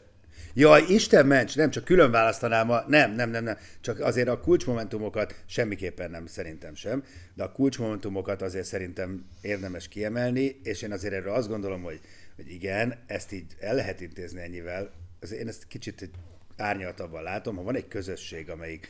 Jaj, 0.54 0.84
Isten 0.88 1.26
ments, 1.26 1.56
nem, 1.56 1.70
csak 1.70 1.84
külön 1.84 2.12
választanám 2.12 2.70
a... 2.70 2.84
Nem, 2.88 3.12
nem, 3.16 3.30
nem, 3.30 3.44
nem. 3.44 3.58
Csak 3.82 4.00
azért 4.00 4.28
a 4.28 4.40
kulcsmomentumokat 4.40 5.44
semmiképpen 5.46 6.12
nem, 6.12 6.26
szerintem 6.26 6.76
sem, 6.76 7.04
de 7.34 7.44
a 7.44 7.52
kulcsmomentumokat 7.52 8.42
azért 8.42 8.66
szerintem 8.66 9.26
érdemes 9.42 9.88
kiemelni, 9.88 10.60
és 10.64 10.82
én 10.82 10.92
azért 10.92 11.14
erről 11.14 11.34
azt 11.34 11.48
gondolom, 11.48 11.82
hogy, 11.82 12.00
hogy 12.36 12.52
igen, 12.52 13.04
ezt 13.08 13.32
így 13.32 13.56
el 13.60 13.76
lehet 13.76 14.02
intézni 14.02 14.42
ennyivel. 14.42 14.92
Azért 15.22 15.42
én 15.42 15.48
ezt 15.48 15.68
kicsit 15.68 16.10
árnyaltabban 16.58 17.24
látom, 17.24 17.56
ha 17.56 17.64
van 17.64 17.76
egy 17.76 17.88
közösség, 17.88 18.50
amelyik, 18.50 18.88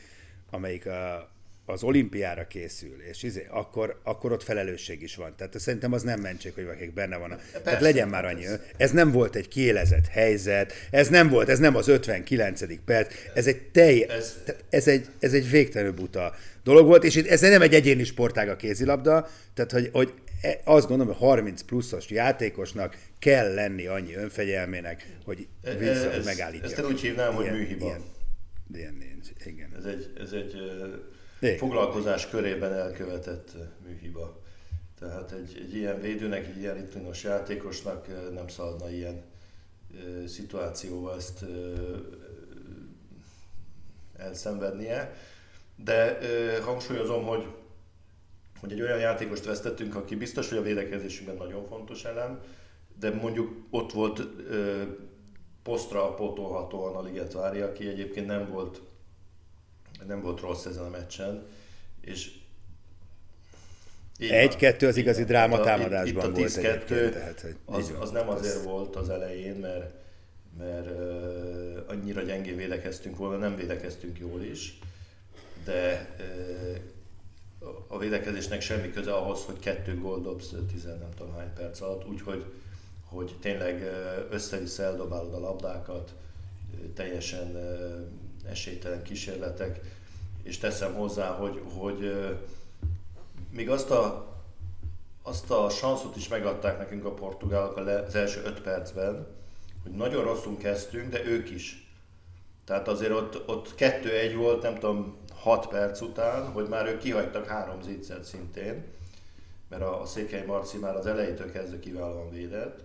amelyik 0.50 0.86
a, 0.86 1.30
az 1.72 1.82
olimpiára 1.82 2.46
készül, 2.46 3.02
és 3.10 3.22
izé, 3.22 3.46
akkor, 3.50 4.00
akkor 4.02 4.32
ott 4.32 4.42
felelősség 4.42 5.02
is 5.02 5.16
van. 5.16 5.34
Tehát 5.36 5.58
szerintem 5.60 5.92
az 5.92 6.02
nem 6.02 6.20
mentség, 6.20 6.52
hogy 6.54 6.64
valakik 6.64 6.92
benne 6.92 7.16
van. 7.16 7.38
Tehát 7.62 7.80
legyen 7.80 8.08
már 8.08 8.24
annyi. 8.24 8.44
Ez 8.76 8.90
nem 8.90 9.10
volt 9.12 9.34
egy 9.36 9.48
kiélezett 9.48 10.06
helyzet, 10.06 10.72
ez 10.90 11.08
nem 11.08 11.28
volt, 11.28 11.48
ez 11.48 11.58
nem 11.58 11.76
az 11.76 11.88
59. 11.88 12.62
perc, 12.84 13.14
ez 13.34 13.46
egy 13.46 13.62
teljes, 13.62 14.12
Ez- 14.12 14.36
ez, 14.70 14.88
egy, 14.88 15.06
ez 15.20 15.32
egy 15.32 15.50
végtelenül 15.50 15.94
buta 15.94 16.34
dolog 16.64 16.86
volt, 16.86 17.04
és 17.04 17.14
itt 17.16 17.26
ez 17.26 17.40
nem 17.40 17.62
egy 17.62 17.74
egyéni 17.74 18.04
sportág 18.04 18.48
a 18.48 18.56
kézilabda, 18.56 19.28
tehát 19.54 19.72
hogy, 19.72 19.88
hogy 19.92 20.12
e- 20.42 20.60
azt 20.64 20.86
gondolom, 20.88 21.12
hogy 21.14 21.22
30 21.28 21.62
pluszos 21.62 22.10
játékosnak 22.10 22.96
kell 23.18 23.54
lenni 23.54 23.86
annyi 23.86 24.14
önfegyelmének, 24.14 25.06
hogy 25.24 25.46
vissza, 25.78 26.12
ez- 26.12 26.24
megállítja. 26.24 26.68
ezt 26.68 26.78
én 26.78 26.84
úgy 26.84 27.00
hívnám, 27.00 27.34
hogy 27.34 27.50
műhiba. 27.50 27.84
Ilyen, 27.86 28.02
ilyen 28.74 28.94
nincs, 28.94 29.26
igen. 29.44 29.74
Ez 29.78 29.84
egy, 29.84 30.10
ez 30.20 30.32
egy 30.32 30.54
Igen. 31.40 31.56
foglalkozás 31.56 32.28
körében 32.28 32.72
elkövetett 32.72 33.50
ö, 33.54 33.88
műhiba. 33.88 34.40
Tehát 34.98 35.32
egy, 35.32 35.58
egy 35.60 35.74
ilyen 35.74 36.00
védőnek, 36.00 36.46
egy 36.46 36.58
ilyen 36.58 36.74
rutinos 36.74 37.22
játékosnak 37.22 38.08
ö, 38.08 38.30
nem 38.30 38.48
szabadna 38.48 38.90
ilyen 38.90 39.22
ö, 40.04 40.26
szituációval 40.26 41.16
ezt 41.16 41.42
ö, 41.42 41.74
elszenvednie. 44.16 45.14
De 45.76 46.18
ö, 46.22 46.60
hangsúlyozom, 46.60 47.24
hogy, 47.24 47.46
hogy 48.60 48.72
egy 48.72 48.80
olyan 48.80 48.98
játékost 48.98 49.44
vesztettünk, 49.44 49.94
aki 49.94 50.16
biztos, 50.16 50.48
hogy 50.48 50.58
a 50.58 50.62
védekezésünkben 50.62 51.36
nagyon 51.36 51.66
fontos 51.66 52.04
elem, 52.04 52.40
de 52.98 53.10
mondjuk 53.10 53.56
ott 53.70 53.92
volt 53.92 54.18
ö, 54.48 54.82
posztra 55.62 56.14
pótolhatóan 56.14 56.94
a 56.94 57.02
Ligetvári, 57.02 57.60
aki 57.60 57.88
egyébként 57.88 58.26
nem 58.26 58.50
volt 58.50 58.80
nem 60.06 60.22
volt 60.22 60.40
rossz 60.40 60.64
ezen 60.64 60.84
a 60.84 60.88
meccsen, 60.88 61.46
és. 62.00 62.30
Egy-kettő 64.18 64.86
az 64.86 64.96
igazi 64.96 65.24
dráma 65.24 65.58
a- 65.60 65.64
támadásban 65.64 66.30
itt, 66.30 66.36
volt 66.36 66.38
itt 66.38 66.56
a 66.56 66.60
10-2, 66.60 66.64
egyébként, 66.64 67.12
tehát, 67.12 67.40
hogy 67.40 67.56
az, 67.64 67.92
az 68.00 68.10
nem 68.10 68.28
Az- 68.28 68.40
azért 68.40 68.62
volt 68.64 68.96
az 68.96 69.08
elején, 69.08 69.54
mert, 69.54 69.94
mert 70.58 70.86
uh, 70.90 71.78
annyira 71.88 72.22
gyengén 72.22 72.56
védekeztünk 72.56 73.16
volna, 73.16 73.36
nem 73.36 73.56
védekeztünk 73.56 74.18
jól 74.18 74.42
is, 74.42 74.78
de 75.64 76.08
uh, 76.18 76.76
a 77.88 77.98
védekezésnek 77.98 78.60
semmi 78.60 78.90
köze 78.90 79.12
ahhoz, 79.14 79.44
hogy 79.44 79.58
kettő 79.58 79.98
gól 79.98 80.20
dobsz 80.20 80.54
10 80.72 80.84
nem 80.84 81.08
tudom 81.16 81.34
hány 81.34 81.52
perc 81.54 81.80
alatt, 81.80 82.08
úgyhogy 82.08 82.44
hogy 83.04 83.34
tényleg 83.40 83.82
össze-vissza 84.30 84.82
eldobálod 84.82 85.34
a 85.34 85.38
labdákat, 85.38 86.14
teljesen 86.94 87.56
esélytelen 88.48 89.02
kísérletek, 89.02 89.80
és 90.42 90.58
teszem 90.58 90.94
hozzá, 90.94 91.28
hogy, 91.28 91.62
hogy 91.78 92.14
még 93.50 93.70
azt 93.70 93.90
a, 93.90 94.28
azt 95.22 95.50
a 95.50 95.68
sanszot 95.68 96.16
is 96.16 96.28
megadták 96.28 96.78
nekünk 96.78 97.04
a 97.04 97.14
portugálok 97.14 97.76
az 97.76 98.14
első 98.14 98.42
öt 98.44 98.60
percben, 98.60 99.26
hogy 99.82 99.92
nagyon 99.92 100.24
rosszul 100.24 100.56
kezdtünk, 100.56 101.10
de 101.10 101.24
ők 101.24 101.50
is. 101.50 101.88
Tehát 102.64 102.88
azért 102.88 103.12
ott, 103.12 103.48
ott 103.48 103.74
kettő-egy 103.74 104.34
volt, 104.34 104.62
nem 104.62 104.74
tudom, 104.74 105.16
6 105.34 105.66
perc 105.68 106.00
után, 106.00 106.52
hogy 106.52 106.68
már 106.68 106.86
ők 106.86 106.98
kihagytak 106.98 107.46
három 107.46 107.82
zicsert 107.82 108.24
szintén, 108.24 108.84
mert 109.68 109.82
a, 109.82 110.00
a 110.00 110.06
Székely 110.06 110.46
Marci 110.46 110.78
már 110.78 110.96
az 110.96 111.06
elejétől 111.06 111.52
kezdve 111.52 111.78
kiválóan 111.78 112.30
védett. 112.30 112.80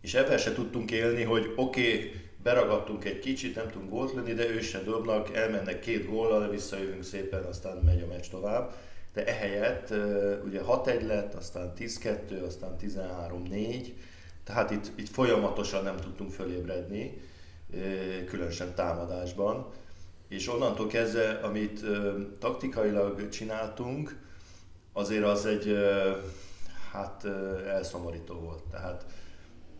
És 0.00 0.14
ebben 0.14 0.38
se 0.38 0.52
tudtunk 0.52 0.90
élni, 0.90 1.22
hogy 1.22 1.52
oké, 1.56 1.94
okay, 1.94 2.27
beragadtunk 2.42 3.04
egy 3.04 3.18
kicsit, 3.18 3.54
nem 3.54 3.70
tudunk 3.70 3.90
gólt 3.90 4.14
lőni, 4.14 4.32
de 4.32 4.48
ők 4.48 4.62
se 4.62 4.82
dobnak, 4.82 5.34
elmennek 5.34 5.80
két 5.80 6.06
góllal, 6.06 6.48
visszajövünk 6.48 7.04
szépen, 7.04 7.44
aztán 7.44 7.76
megy 7.76 8.02
a 8.02 8.06
meccs 8.06 8.26
tovább. 8.30 8.74
De 9.12 9.26
ehelyett 9.26 9.90
ugye 10.44 10.60
6-1 10.66 11.06
lett, 11.06 11.34
aztán 11.34 11.72
10-2, 11.78 12.46
aztán 12.46 12.76
13-4, 12.80 13.86
tehát 14.44 14.70
itt, 14.70 14.92
itt 14.96 15.08
folyamatosan 15.08 15.82
nem 15.84 15.96
tudtunk 15.96 16.30
fölébredni, 16.30 17.20
különösen 18.26 18.74
támadásban. 18.74 19.66
És 20.28 20.48
onnantól 20.48 20.86
kezdve, 20.86 21.30
amit 21.30 21.84
taktikailag 22.38 23.28
csináltunk, 23.28 24.16
azért 24.92 25.24
az 25.24 25.46
egy, 25.46 25.76
hát 26.92 27.24
elszomorító 27.66 28.34
volt. 28.34 28.62
Tehát 28.70 29.06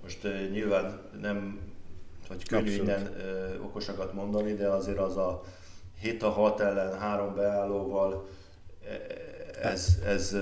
most 0.02 0.22
nyilván 0.50 1.00
nem, 1.20 1.60
hogy 2.28 2.48
könnyű 2.48 2.72
innen 2.72 3.16
okosakat 3.62 4.12
mondani, 4.12 4.54
de 4.54 4.68
azért 4.68 4.98
az 4.98 5.16
a 5.16 5.42
7 6.00 6.22
a 6.22 6.30
6 6.30 6.60
ellen 6.60 6.98
három 6.98 7.34
beállóval 7.34 8.28
ez, 9.62 9.98
ez, 10.06 10.36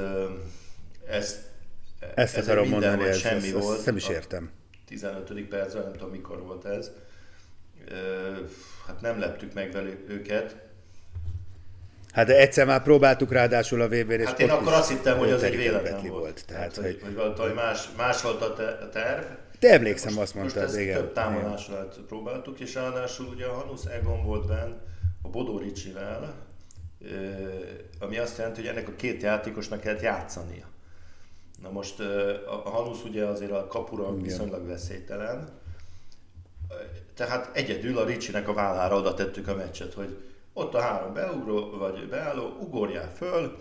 ez, 1.07 1.39
ezt 2.15 2.37
ez 2.37 2.49
akarom 2.49 2.69
mondani, 2.69 3.05
ez, 3.05 3.19
semmi 3.19 3.47
ez, 3.47 3.53
volt. 3.53 3.85
nem 3.85 3.97
is 3.97 4.09
értem. 4.09 4.51
15. 4.87 5.49
percben, 5.49 5.83
nem 5.83 5.93
tudom 5.93 6.11
mikor 6.11 6.43
volt 6.43 6.65
ez. 6.65 6.91
Hát 8.87 9.01
nem 9.01 9.19
leptük 9.19 9.53
meg 9.55 9.73
velük 9.73 10.09
őket. 10.09 10.57
Hát 12.13 12.27
de 12.27 12.37
egyszer 12.37 12.67
már 12.67 12.83
próbáltuk 12.83 13.33
ráadásul 13.33 13.81
a 13.81 13.89
vb 13.89 14.11
és 14.11 14.25
Hát 14.25 14.41
én 14.41 14.51
akkor 14.51 14.73
azt 14.73 14.89
hittem, 14.89 15.19
hogy 15.19 15.31
az 15.31 15.43
egy 15.43 15.57
véletlen 15.57 15.93
volt. 15.93 16.09
volt. 16.09 16.45
Tehát, 16.47 16.75
tehát, 16.75 16.91
hogy, 17.01 17.15
hogy, 17.17 17.39
hogy 17.39 17.55
más, 17.55 17.89
más 17.97 18.23
volt 18.23 18.43
a 18.43 18.89
terv. 18.93 19.25
Te 19.59 19.73
emlékszem, 19.73 20.13
most, 20.13 20.23
azt 20.23 20.35
mondtad, 20.35 20.63
most 20.63 20.77
igen. 20.77 20.97
több 20.97 21.13
támadásra 21.13 21.89
próbáltuk, 22.07 22.61
és 22.61 22.75
ráadásul 22.75 23.27
ugye 23.27 23.47
a 23.47 23.53
Hanusz 23.53 23.85
Egon 23.85 24.25
volt 24.25 24.47
benn 24.47 24.73
a 25.23 25.29
Bodó 25.29 25.59
Ricsivel, 25.59 26.35
ami 27.99 28.19
azt 28.19 28.39
jelenti, 28.39 28.61
hogy 28.61 28.71
ennek 28.71 28.89
a 28.89 28.95
két 28.97 29.23
játékosnak 29.23 29.81
kellett 29.81 30.01
játszania. 30.01 30.67
Na 31.63 31.71
most 31.71 32.01
a 32.47 32.71
Hanusz 32.71 33.03
ugye 33.05 33.25
azért 33.25 33.51
a 33.51 33.67
kapura 33.67 34.17
viszonylag 34.17 34.67
veszélytelen, 34.67 35.61
tehát 37.15 37.57
egyedül 37.57 37.99
a 37.99 38.05
Ricsinek 38.05 38.49
a 38.49 38.53
vállára 38.53 38.97
oda 38.97 39.15
tettük 39.15 39.49
a 39.49 39.55
meccset, 39.55 39.95
hogy 39.95 40.17
ott 40.53 40.75
a 40.75 40.81
három 40.81 41.15
beugró, 41.15 41.71
vagy 41.71 42.09
beálló, 42.09 42.57
ugorjál 42.61 43.13
föl, 43.15 43.57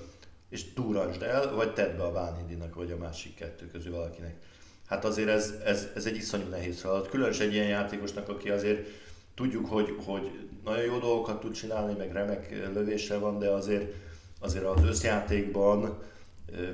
és 0.49 0.73
túransd 0.73 1.21
el, 1.21 1.55
vagy 1.55 1.73
tedd 1.73 1.97
be 1.97 2.03
a 2.03 2.11
Vánindinak, 2.11 2.75
vagy 2.75 2.91
a 2.91 2.97
másik 2.97 3.35
kettő 3.35 3.67
közül 3.67 3.91
valakinek. 3.91 4.35
Hát 4.85 5.05
azért 5.05 5.29
ez, 5.29 5.53
ez, 5.65 5.87
ez 5.95 6.05
egy 6.05 6.15
iszonyú 6.15 6.47
nehéz 6.49 6.79
feladat. 6.79 7.09
Különösen 7.09 7.47
egy 7.47 7.53
ilyen 7.53 7.67
játékosnak, 7.67 8.29
aki 8.29 8.49
azért 8.49 8.87
tudjuk, 9.35 9.65
hogy, 9.65 9.95
hogy 10.05 10.31
nagyon 10.63 10.83
jó 10.83 10.97
dolgokat 10.97 11.39
tud 11.39 11.53
csinálni, 11.53 11.93
meg 11.97 12.11
remek 12.11 12.69
lövése 12.73 13.17
van, 13.17 13.39
de 13.39 13.49
azért, 13.49 13.93
azért 14.39 14.65
az 14.65 14.83
összjátékban, 14.83 15.97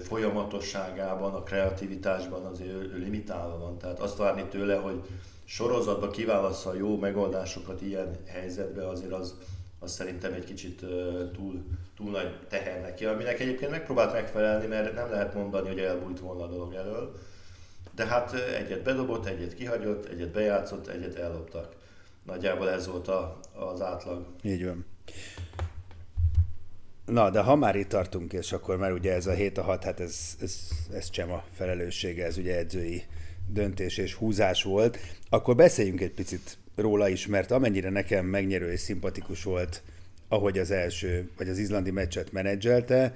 folyamatosságában, 0.01 1.33
a 1.33 1.43
kreativitásban 1.43 2.45
azért 2.45 2.69
ő 2.69 2.97
limitálva 2.97 3.57
van. 3.57 3.77
Tehát 3.77 3.99
azt 3.99 4.17
várni 4.17 4.45
tőle, 4.49 4.75
hogy 4.75 5.01
sorozatba 5.45 6.09
kiválassza 6.09 6.69
a 6.69 6.75
jó 6.75 6.97
megoldásokat 6.97 7.81
ilyen 7.81 8.17
helyzetben, 8.25 8.85
azért 8.85 9.11
az, 9.11 9.35
az 9.79 9.91
szerintem 9.91 10.33
egy 10.33 10.43
kicsit 10.43 10.79
túl, 11.33 11.63
túl 11.95 12.11
nagy 12.11 12.37
teher 12.49 12.81
neki, 12.81 13.05
aminek 13.05 13.39
egyébként 13.39 13.71
megpróbált 13.71 14.13
megfelelni, 14.13 14.67
mert 14.67 14.93
nem 14.93 15.09
lehet 15.09 15.33
mondani, 15.33 15.67
hogy 15.67 15.79
elbújt 15.79 16.19
volna 16.19 16.43
a 16.43 16.47
dolog 16.47 16.73
elől. 16.73 17.15
De 17.95 18.05
hát 18.05 18.33
egyet 18.33 18.83
bedobott, 18.83 19.25
egyet 19.25 19.53
kihagyott, 19.53 20.05
egyet 20.05 20.31
bejátszott, 20.31 20.87
egyet 20.87 21.15
elloptak. 21.15 21.75
Nagyjából 22.25 22.69
ez 22.69 22.87
volt 22.87 23.07
a, 23.07 23.39
az 23.53 23.81
átlag. 23.81 24.25
Így 24.43 24.65
van. 24.65 24.85
Na, 27.05 27.29
de 27.29 27.39
ha 27.39 27.55
már 27.55 27.75
itt 27.75 27.89
tartunk, 27.89 28.33
és 28.33 28.51
akkor 28.51 28.77
már 28.77 28.91
ugye 28.91 29.13
ez 29.13 29.27
a 29.27 29.31
7 29.31 29.57
a 29.57 29.61
6, 29.61 29.83
hát 29.83 29.99
ez, 29.99 30.35
ez, 30.41 30.69
ez 30.93 31.07
sem 31.11 31.31
a 31.31 31.43
felelőssége, 31.55 32.25
ez 32.25 32.37
ugye 32.37 32.57
edzői 32.57 33.03
döntés 33.47 33.97
és 33.97 34.13
húzás 34.13 34.63
volt, 34.63 34.97
akkor 35.29 35.55
beszéljünk 35.55 36.01
egy 36.01 36.11
picit 36.11 36.57
róla 36.75 37.09
is, 37.09 37.27
mert 37.27 37.51
amennyire 37.51 37.89
nekem 37.89 38.25
megnyerő 38.25 38.71
és 38.71 38.79
szimpatikus 38.79 39.43
volt, 39.43 39.81
ahogy 40.27 40.59
az 40.59 40.71
első, 40.71 41.29
vagy 41.37 41.49
az 41.49 41.57
izlandi 41.57 41.91
meccset 41.91 42.31
menedzselte, 42.31 43.15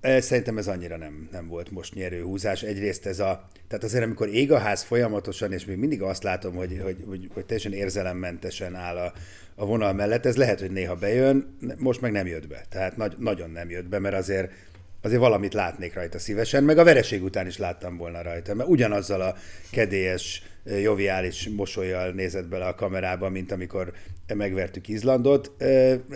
Szerintem 0.00 0.58
ez 0.58 0.68
annyira 0.68 0.96
nem, 0.96 1.28
nem 1.32 1.48
volt 1.48 1.70
most 1.70 1.94
nyerő 1.94 2.22
húzás. 2.22 2.62
Egyrészt 2.62 3.06
ez 3.06 3.18
a, 3.18 3.48
tehát 3.68 3.84
azért 3.84 4.04
amikor 4.04 4.28
ég 4.28 4.52
a 4.52 4.58
ház 4.58 4.82
folyamatosan, 4.82 5.52
és 5.52 5.64
még 5.64 5.76
mindig 5.76 6.02
azt 6.02 6.22
látom, 6.22 6.54
hogy, 6.54 6.80
hogy, 6.82 7.04
hogy, 7.06 7.28
hogy 7.32 7.44
teljesen 7.44 7.72
érzelemmentesen 7.72 8.74
áll 8.74 8.96
a, 8.96 9.12
a 9.54 9.66
vonal 9.66 9.92
mellett, 9.92 10.26
ez 10.26 10.36
lehet, 10.36 10.60
hogy 10.60 10.70
néha 10.70 10.94
bejön, 10.94 11.56
most 11.76 12.00
meg 12.00 12.12
nem 12.12 12.26
jött 12.26 12.46
be. 12.46 12.64
Tehát 12.68 12.96
nagy, 12.96 13.14
nagyon 13.18 13.50
nem 13.50 13.70
jött 13.70 13.88
be, 13.88 13.98
mert 13.98 14.14
azért 14.14 14.52
azért 15.02 15.20
valamit 15.20 15.54
látnék 15.54 15.94
rajta 15.94 16.18
szívesen, 16.18 16.64
meg 16.64 16.78
a 16.78 16.84
vereség 16.84 17.22
után 17.22 17.46
is 17.46 17.58
láttam 17.58 17.96
volna 17.96 18.22
rajta, 18.22 18.54
mert 18.54 18.68
ugyanazzal 18.68 19.20
a 19.20 19.34
kedélyes, 19.70 20.42
joviális 20.64 21.48
mosolyjal 21.48 22.10
nézett 22.10 22.48
bele 22.48 22.66
a 22.66 22.74
kamerába, 22.74 23.28
mint 23.28 23.52
amikor 23.52 23.92
megvertük 24.34 24.88
Izlandot. 24.88 25.52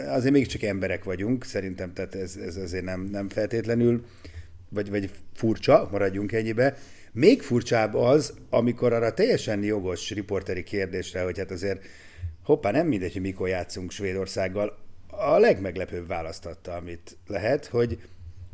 Azért 0.07 0.33
mégiscsak 0.33 0.63
emberek 0.63 1.05
vagyunk, 1.05 1.45
szerintem, 1.45 1.93
tehát 1.93 2.15
ez, 2.15 2.37
ez 2.37 2.57
azért 2.57 2.85
nem, 2.85 3.01
nem 3.01 3.29
feltétlenül, 3.29 4.05
vagy, 4.69 4.91
vagy 4.91 5.11
furcsa, 5.35 5.89
maradjunk 5.91 6.33
ennyibe. 6.33 6.77
Még 7.13 7.43
furcsább 7.43 7.95
az, 7.95 8.35
amikor 8.51 8.93
arra 8.93 9.15
teljesen 9.15 9.63
jogos 9.63 10.11
riporteri 10.11 10.63
kérdésre, 10.63 11.23
hogy 11.23 11.39
hát 11.39 11.51
azért 11.51 11.85
hoppá, 12.45 12.71
nem 12.71 12.87
mindegy, 12.87 13.13
hogy 13.13 13.23
mikor 13.23 13.49
játszunk 13.49 13.91
Svédországgal, 13.91 14.79
a 15.09 15.39
legmeglepőbb 15.39 16.07
választatta, 16.07 16.75
amit 16.75 17.17
lehet, 17.27 17.67
hogy 17.67 17.99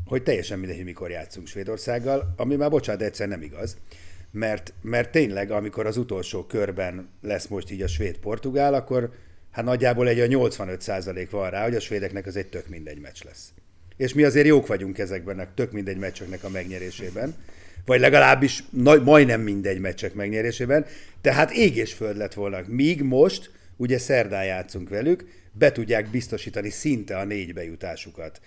hogy 0.09 0.23
teljesen 0.23 0.59
mindegy, 0.59 0.85
mikor 0.85 1.11
játszunk 1.11 1.47
Svédországgal, 1.47 2.35
ami 2.37 2.57
már 2.57 2.71
bocsánat, 2.71 3.03
egyszer 3.03 3.29
nem 3.29 3.43
igaz. 3.43 3.77
Mert, 4.31 4.75
mert 4.83 5.11
tényleg, 5.11 5.51
amikor 5.51 5.87
az 5.87 5.97
utolsó 5.97 6.45
körben 6.45 7.09
lesz 7.23 7.47
most 7.47 7.71
így 7.71 7.83
a 7.83 7.87
svéd-portugál, 7.87 8.75
akkor 8.75 9.13
hát 9.51 9.65
nagyjából 9.65 10.09
egy 10.09 10.21
a 10.21 10.27
85% 10.27 11.27
van 11.31 11.51
rá, 11.51 11.63
hogy 11.63 11.75
a 11.75 11.81
svédeknek 11.81 12.27
az 12.27 12.37
egy 12.37 12.47
tök 12.47 12.69
mindegy 12.69 13.01
meccs 13.01 13.25
lesz. 13.25 13.53
És 13.97 14.15
mi 14.15 14.23
azért 14.23 14.47
jók 14.47 14.67
vagyunk 14.67 14.99
ezekben 14.99 15.39
a 15.39 15.55
tök 15.55 15.73
mindegy 15.73 15.99
meccseknek 15.99 16.45
a 16.45 16.49
megnyerésében, 16.49 17.35
vagy 17.85 18.01
legalábbis 18.01 18.65
nagy, 18.71 19.03
majdnem 19.03 19.41
mindegy 19.41 19.81
meccsek 19.81 20.15
megnyerésében, 20.15 20.87
tehát 21.21 21.51
ég 21.51 21.77
és 21.77 21.93
föld 21.93 22.17
lett 22.17 22.35
volna. 22.35 22.61
Míg 22.67 23.03
most, 23.03 23.51
ugye 23.77 23.99
szerdán 23.99 24.45
játszunk 24.45 24.89
velük, 24.89 25.25
be 25.53 25.73
tudják 25.73 26.11
biztosítani 26.11 26.71
szinte 26.71 27.17
a 27.17 27.25
négy 27.25 27.53
bejutásukat 27.53 28.41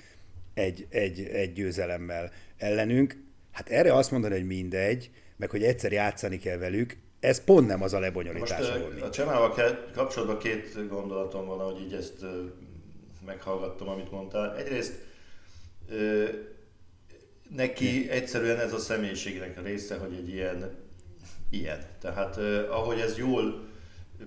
egy, 0.54 0.88
egy, 0.90 1.20
egy 1.20 1.54
győzelemmel 1.54 2.32
ellenünk. 2.58 3.24
Hát 3.52 3.70
erre 3.70 3.94
azt 3.94 4.12
mondani, 4.12 4.34
hogy 4.34 4.46
mindegy, 4.46 5.10
meg 5.38 5.50
hogy 5.50 5.64
egyszer 5.64 5.92
játszani 5.92 6.38
kell 6.38 6.58
velük, 6.58 6.98
ez 7.20 7.44
pont 7.44 7.68
nem 7.68 7.82
az 7.82 7.94
a 7.94 8.00
lebonyolítás, 8.00 8.58
Most, 8.58 8.72
ahol 8.72 9.02
A 9.02 9.10
Csemával 9.10 9.54
kapcsolatban 9.94 10.38
két 10.38 10.88
gondolatom 10.88 11.46
van, 11.46 11.60
hogy 11.60 11.82
így 11.82 11.94
ezt 11.94 12.26
meghallgattam, 13.26 13.88
amit 13.88 14.12
mondtál. 14.12 14.58
Egyrészt 14.58 14.94
neki 17.56 18.10
egyszerűen 18.10 18.60
ez 18.60 18.74
a 18.74 18.78
személyiségnek 18.78 19.58
a 19.58 19.62
része, 19.62 19.98
hogy 19.98 20.14
egy 20.14 20.30
ilyen, 20.30 20.76
ilyen. 21.50 21.86
Tehát 22.00 22.38
ahogy 22.70 23.00
ez 23.00 23.18
jól 23.18 23.70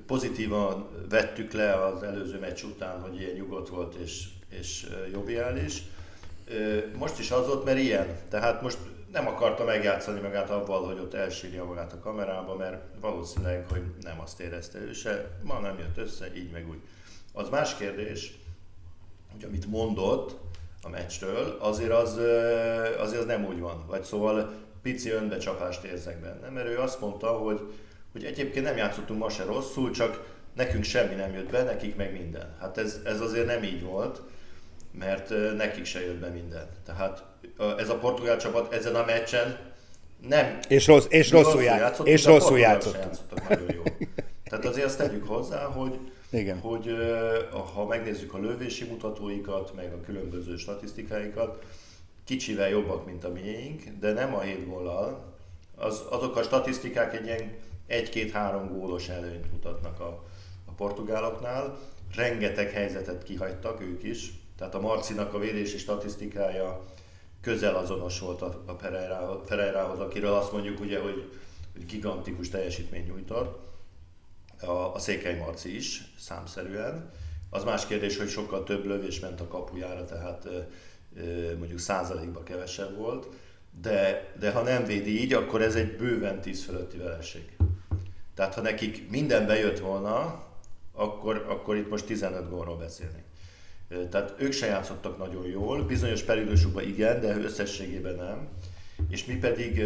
pozitívan 0.06 0.88
vettük 1.08 1.52
le 1.52 1.84
az 1.84 2.02
előző 2.02 2.38
meccs 2.38 2.62
után, 2.62 3.00
hogy 3.00 3.20
ilyen 3.20 3.34
nyugodt 3.34 3.68
volt 3.68 3.94
és, 3.94 4.28
és 4.48 4.86
joviális, 5.12 5.82
most 6.96 7.18
is 7.18 7.30
az 7.30 7.46
volt, 7.46 7.64
mert 7.64 7.78
ilyen. 7.78 8.18
Tehát 8.28 8.62
most 8.62 8.78
nem 9.12 9.26
akarta 9.26 9.64
megjátszani 9.64 10.20
magát 10.20 10.50
avval, 10.50 10.86
hogy 10.86 10.98
ott 10.98 11.14
elsírja 11.14 11.64
magát 11.64 11.92
a 11.92 11.98
kamerába, 11.98 12.56
mert 12.56 12.82
valószínűleg, 13.00 13.66
hogy 13.68 13.82
nem 14.00 14.20
azt 14.20 14.40
érezte 14.40 14.78
ő 14.78 14.92
se, 14.92 15.30
ma 15.42 15.58
nem 15.58 15.78
jött 15.78 15.98
össze, 15.98 16.26
így 16.36 16.50
meg 16.50 16.68
úgy. 16.68 16.80
Az 17.32 17.48
más 17.48 17.76
kérdés, 17.76 18.38
hogy 19.32 19.44
amit 19.44 19.66
mondott 19.66 20.36
a 20.82 20.88
meccsről, 20.88 21.56
azért 21.60 21.92
az, 21.92 22.12
azért 22.98 23.20
az 23.20 23.26
nem 23.26 23.44
úgy 23.44 23.60
van. 23.60 23.84
Vagy 23.86 24.02
szóval 24.02 24.52
pici 24.82 25.10
önbecsapást 25.10 25.84
érzek 25.84 26.20
benne, 26.20 26.48
mert 26.48 26.66
ő 26.66 26.78
azt 26.78 27.00
mondta, 27.00 27.26
hogy, 27.26 27.60
hogy 28.12 28.24
egyébként 28.24 28.64
nem 28.64 28.76
játszottunk 28.76 29.20
ma 29.20 29.28
se 29.28 29.44
rosszul, 29.44 29.90
csak 29.90 30.32
nekünk 30.54 30.84
semmi 30.84 31.14
nem 31.14 31.34
jött 31.34 31.50
be, 31.50 31.62
nekik 31.62 31.96
meg 31.96 32.12
minden. 32.12 32.56
Hát 32.60 32.78
ez, 32.78 33.00
ez 33.04 33.20
azért 33.20 33.46
nem 33.46 33.62
így 33.62 33.82
volt 33.82 34.22
mert 34.98 35.32
nekik 35.56 35.84
se 35.84 36.00
jött 36.00 36.18
be 36.18 36.28
minden. 36.28 36.68
Tehát 36.86 37.24
ez 37.78 37.88
a 37.88 37.98
portugál 37.98 38.36
csapat 38.36 38.72
ezen 38.72 38.94
a 38.94 39.04
meccsen 39.04 39.58
nem... 40.28 40.58
És, 40.68 40.86
rossz, 40.86 41.06
és 41.08 41.30
rosszul, 41.30 41.62
játszott, 41.62 42.06
és 42.06 42.24
rosszul 42.24 42.58
játszott. 42.58 42.94
játszottak 42.94 43.48
nagyon 43.48 43.72
jó. 43.74 43.82
Tehát 44.48 44.64
azért 44.64 44.86
azt 44.86 44.98
tegyük 44.98 45.26
hozzá, 45.26 45.64
hogy, 45.64 45.98
Igen. 46.30 46.58
hogy 46.58 46.96
ha 47.74 47.86
megnézzük 47.86 48.34
a 48.34 48.38
lövési 48.38 48.84
mutatóikat, 48.84 49.74
meg 49.74 49.92
a 49.92 50.00
különböző 50.00 50.56
statisztikáikat, 50.56 51.64
kicsivel 52.24 52.68
jobbak, 52.68 53.06
mint 53.06 53.24
a 53.24 53.32
miénk, 53.32 53.82
de 54.00 54.12
nem 54.12 54.34
a 54.34 54.40
7 54.40 54.66
góllal. 54.68 55.32
Az, 55.76 56.02
azok 56.10 56.36
a 56.36 56.42
statisztikák 56.42 57.14
egy 57.14 57.24
ilyen 57.24 57.56
1-2-3 57.88 58.68
gólos 58.70 59.08
előnyt 59.08 59.52
mutatnak 59.52 60.00
a, 60.00 60.24
a 60.64 60.72
portugáloknál. 60.72 61.78
Rengeteg 62.16 62.70
helyzetet 62.70 63.22
kihagytak 63.22 63.80
ők 63.80 64.02
is, 64.02 64.32
tehát 64.64 64.78
a 64.78 64.88
Marcinak 64.88 65.34
a 65.34 65.38
védési 65.38 65.78
statisztikája 65.78 66.84
közel 67.40 67.74
azonos 67.74 68.18
volt 68.18 68.42
a, 68.42 68.62
a 68.66 68.72
Pereirához, 69.46 69.98
akiről 69.98 70.32
azt 70.32 70.52
mondjuk 70.52 70.80
ugye, 70.80 71.00
hogy, 71.00 71.30
hogy 71.72 71.86
gigantikus 71.86 72.48
teljesítmény 72.48 73.04
nyújtott. 73.04 73.58
A, 74.60 74.94
a 74.94 74.98
Székely 74.98 75.38
Marci 75.38 75.76
is 75.76 76.14
számszerűen. 76.18 77.10
Az 77.50 77.64
más 77.64 77.86
kérdés, 77.86 78.16
hogy 78.18 78.28
sokkal 78.28 78.64
több 78.64 78.84
lövés 78.84 79.20
ment 79.20 79.40
a 79.40 79.48
kapujára, 79.48 80.04
tehát 80.04 80.48
mondjuk 81.58 81.78
százalékban 81.78 82.42
kevesebb 82.42 82.96
volt, 82.96 83.26
de, 83.80 84.32
de 84.38 84.50
ha 84.50 84.62
nem 84.62 84.84
védi 84.84 85.20
így, 85.20 85.32
akkor 85.32 85.62
ez 85.62 85.74
egy 85.74 85.96
bőven 85.96 86.40
10 86.40 86.64
fölötti 86.64 86.96
vereség. 86.96 87.56
Tehát 88.34 88.54
ha 88.54 88.60
nekik 88.60 89.10
minden 89.10 89.46
bejött 89.46 89.78
volna, 89.78 90.44
akkor, 90.92 91.46
akkor 91.48 91.76
itt 91.76 91.90
most 91.90 92.06
15 92.06 92.50
gólról 92.50 92.76
beszélni. 92.76 93.24
Tehát 93.88 94.34
ők 94.38 94.52
se 94.52 94.66
játszottak 94.66 95.18
nagyon 95.18 95.46
jól, 95.46 95.82
bizonyos 95.82 96.22
periódusokban 96.22 96.82
igen, 96.82 97.20
de 97.20 97.36
összességében 97.36 98.14
nem. 98.14 98.48
És 99.08 99.24
mi 99.24 99.34
pedig 99.34 99.82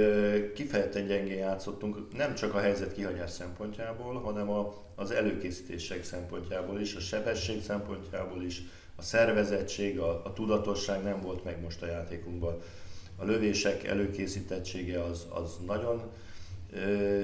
kifejezetten 0.54 1.06
gyengén 1.06 1.38
játszottunk, 1.38 2.16
nem 2.16 2.34
csak 2.34 2.54
a 2.54 2.60
helyzet 2.60 2.92
kihagyás 2.94 3.30
szempontjából, 3.30 4.20
hanem 4.20 4.50
a, 4.50 4.74
az 4.94 5.10
előkészítések 5.10 6.04
szempontjából 6.04 6.80
is, 6.80 6.94
a 6.94 7.00
sebesség 7.00 7.62
szempontjából 7.62 8.42
is, 8.42 8.62
a 8.96 9.02
szervezettség, 9.02 9.98
a, 9.98 10.24
a 10.24 10.32
tudatosság 10.32 11.02
nem 11.02 11.20
volt 11.20 11.44
meg 11.44 11.60
most 11.62 11.82
a 11.82 11.86
játékunkban. 11.86 12.58
A 13.16 13.24
lövések 13.24 13.84
előkészítettsége 13.84 15.02
az, 15.02 15.26
az 15.28 15.56
nagyon 15.66 16.02
ö, 16.72 17.20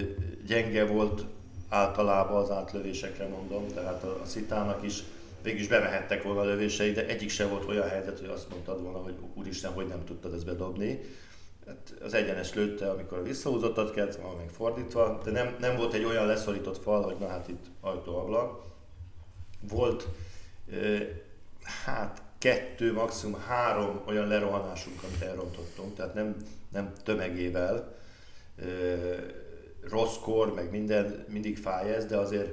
gyenge 0.46 0.84
volt 0.84 1.24
általában 1.68 2.42
az 2.42 2.50
átlövésekre 2.50 3.26
mondom, 3.28 3.66
tehát 3.74 4.02
a, 4.02 4.20
a 4.22 4.26
szitának 4.26 4.84
is 4.84 5.02
végülis 5.44 5.68
bemehettek 5.68 6.22
volna 6.22 6.40
a 6.40 6.44
lövései, 6.44 6.92
de 6.92 7.06
egyik 7.06 7.30
sem 7.30 7.48
volt 7.48 7.68
olyan 7.68 7.88
helyzet, 7.88 8.18
hogy 8.18 8.28
azt 8.28 8.50
mondtad 8.50 8.82
volna, 8.82 8.98
hogy 8.98 9.14
úristen, 9.34 9.72
hogy 9.72 9.86
nem 9.86 10.04
tudtad 10.04 10.34
ezt 10.34 10.44
bedobni. 10.44 11.00
Hát 11.66 11.94
az 12.00 12.14
egyenes 12.14 12.54
lőtte, 12.54 12.90
amikor 12.90 13.22
visszahúzottat 13.22 13.92
kellett, 13.92 14.16
van 14.16 14.36
meg 14.36 14.48
fordítva, 14.48 15.20
de 15.24 15.30
nem, 15.30 15.56
nem 15.60 15.76
volt 15.76 15.92
egy 15.92 16.04
olyan 16.04 16.26
leszorított 16.26 16.82
fal, 16.82 17.02
hogy 17.02 17.16
na 17.18 17.28
hát 17.28 17.48
itt 17.48 17.64
ajtó-ablak. 17.80 18.62
Volt 19.68 20.08
hát 21.84 22.22
kettő, 22.38 22.92
maximum 22.92 23.40
három 23.40 24.02
olyan 24.06 24.26
lerohanásunk, 24.26 25.02
amit 25.02 25.22
elrontottunk, 25.22 25.94
tehát 25.94 26.14
nem, 26.14 26.36
nem 26.72 26.92
tömegével. 27.02 27.94
Rossz 29.90 30.16
kor, 30.22 30.54
meg 30.54 30.70
minden, 30.70 31.24
mindig 31.28 31.58
fáj 31.58 31.94
ez, 31.94 32.06
de 32.06 32.16
azért 32.16 32.50